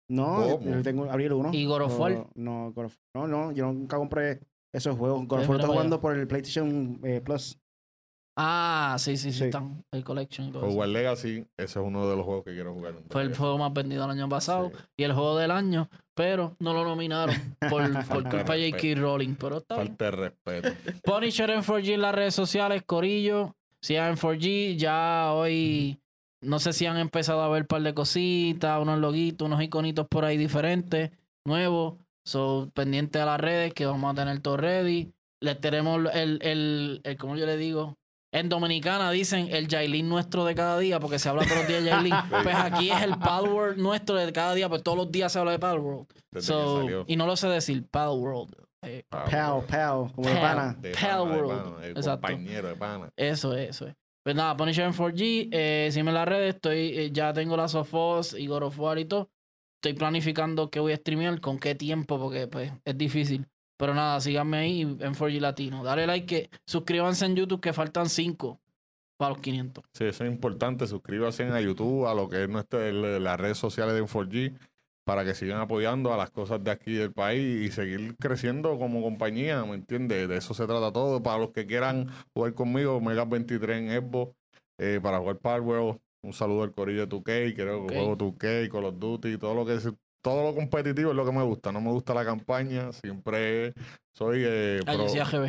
[0.08, 1.50] No, yo- tengo abrir uno.
[1.52, 2.12] ¿Y God of War?
[2.12, 4.40] No, no, God of- no, no, yo nunca compré
[4.72, 5.26] esos juegos.
[5.26, 7.58] God of War está jugando por el PlayStation eh, Plus.
[8.36, 9.38] Ah, sí, sí, sí.
[9.38, 9.44] Sí.
[9.44, 9.84] Están.
[9.92, 10.54] El Collection.
[10.54, 12.94] Hogwarts Legacy, ese es uno de los juegos que quiero jugar.
[12.96, 14.70] en Fue el juego más vendido el año pasado.
[14.70, 14.76] Sí.
[14.98, 15.88] Y el juego del año.
[16.14, 17.34] Pero no lo nominaron
[17.68, 19.00] por, por culpa de J.K.
[19.00, 19.34] Rowling.
[19.34, 19.76] Pero está.
[19.76, 20.68] Falta de respeto.
[21.02, 23.56] Punisher en 4G en las redes sociales, Corillo.
[23.80, 24.76] Sigan en 4G.
[24.76, 26.00] Ya hoy
[26.44, 30.06] no sé si han empezado a ver un par de cositas, unos loguitos, unos iconitos
[30.08, 31.10] por ahí diferentes,
[31.44, 31.94] nuevos.
[32.24, 35.12] So, pendiente a las redes que vamos a tener todo ready.
[35.40, 37.98] Les tenemos el, el, el, como yo le digo,
[38.34, 41.84] en Dominicana dicen el Jailin nuestro de cada día, porque se habla todos los días
[41.84, 42.14] de Jailin.
[42.42, 45.52] pues aquí es el Palworld nuestro de cada día, pues todos los días se habla
[45.52, 46.06] de Palworld.
[46.40, 48.52] So, y no lo sé decir, Palworld.
[48.82, 50.42] Eh, Pal, pal, como de Pal.
[50.42, 50.76] pana.
[50.80, 51.74] De Pal pana, de World.
[51.74, 52.26] pana, Exacto.
[52.26, 53.12] compañero de pana.
[53.16, 53.94] Eso es, eso es.
[54.24, 55.48] Pues nada, Punisher en 4G.
[55.52, 56.54] Eh, sígueme en las redes.
[56.56, 59.30] Estoy, eh, ya tengo las of Us y God of War y todo.
[59.80, 63.46] Estoy planificando qué voy a streamear, con qué tiempo, porque pues es difícil.
[63.76, 65.82] Pero nada, síganme ahí en 4G Latino.
[65.82, 68.60] Dale like, que suscríbanse en YouTube, que faltan 5
[69.16, 69.84] para los 500.
[69.92, 70.86] Sí, eso es importante.
[70.86, 74.56] Suscríbanse a YouTube, a lo que es nuestra, las redes sociales de N4G,
[75.04, 79.02] para que sigan apoyando a las cosas de aquí del país y seguir creciendo como
[79.02, 80.28] compañía, ¿me entiendes?
[80.28, 81.22] De eso se trata todo.
[81.22, 84.34] Para los que quieran jugar conmigo, Mega 23 en Xbox,
[84.78, 88.84] eh, para jugar Power, un saludo al corillo de 2K, creo que juego 2K, Call
[88.84, 89.78] of Duty, todo lo que
[90.24, 91.70] todo lo competitivo es lo que me gusta.
[91.70, 93.74] No me gusta la campaña, siempre
[94.14, 94.96] soy eh, Ah,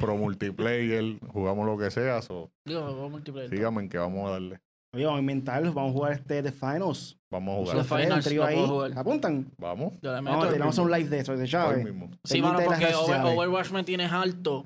[0.02, 3.50] pro, multiplayer, jugamos lo que sea, so, Digo, multiplayer.
[3.50, 4.60] síganme en que vamos a darle.
[4.94, 7.18] Oye, vamos a inventar, vamos a jugar este The Finals.
[7.32, 7.78] Vamos a jugar.
[7.78, 8.66] Un Finals trío ahí.
[8.68, 8.92] jugar.
[8.98, 9.50] ¿Apuntan?
[9.58, 9.94] Vamos.
[10.02, 11.84] Yo le meto Vamos, tenemos un live de eso, de Chávez.
[11.84, 12.10] mismo.
[12.26, 12.88] Sí, mano, porque.
[12.94, 14.66] Overwatch me tienes alto.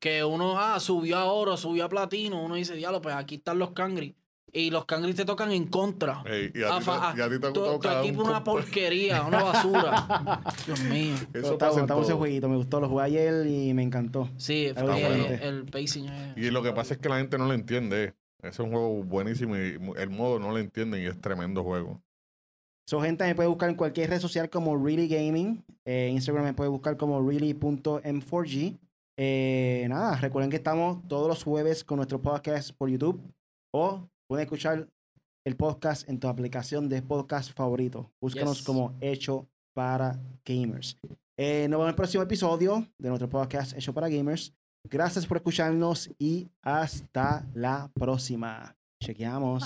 [0.00, 2.42] Que uno, ah, subió a oro, subió a platino.
[2.42, 4.14] Uno dice, diablo, pues aquí están los cangri.
[4.56, 6.22] Y los cangri te tocan en contra.
[6.24, 10.40] Ey, y a ti te- y a ti te equipo un una porquería, una basura.
[10.66, 11.14] Dios mío.
[11.34, 14.28] Eso está pasa ese jueguito, me gustó, lo jugué ayer y me encantó.
[14.36, 15.44] Sí, fue- diferente.
[15.48, 16.36] el pacing es...
[16.38, 18.14] Y lo que pasa es que la gente no lo entiende.
[18.38, 22.00] Ese es un juego buenísimo y el modo no lo entienden y es tremendo juego.
[22.86, 25.64] So, gente, me puede buscar en cualquier red social como Really Gaming.
[25.84, 28.78] Eh, Instagram me puede buscar como really.m4g.
[29.16, 33.20] Eh, nada, recuerden que estamos todos los jueves con nuestro podcast por YouTube.
[33.72, 34.88] O pueden escuchar
[35.46, 38.10] el podcast en tu aplicación de podcast favorito.
[38.20, 38.66] Búscanos Yes.
[38.66, 40.96] como Hecho para Gamers.
[41.38, 44.54] Eh, nos vemos en el próximo episodio de nuestro podcast Hecho para Gamers.
[44.88, 48.76] Gracias por escucharnos y hasta la próxima.
[49.02, 49.62] Chequeamos.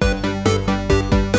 [0.00, 1.35] Bye.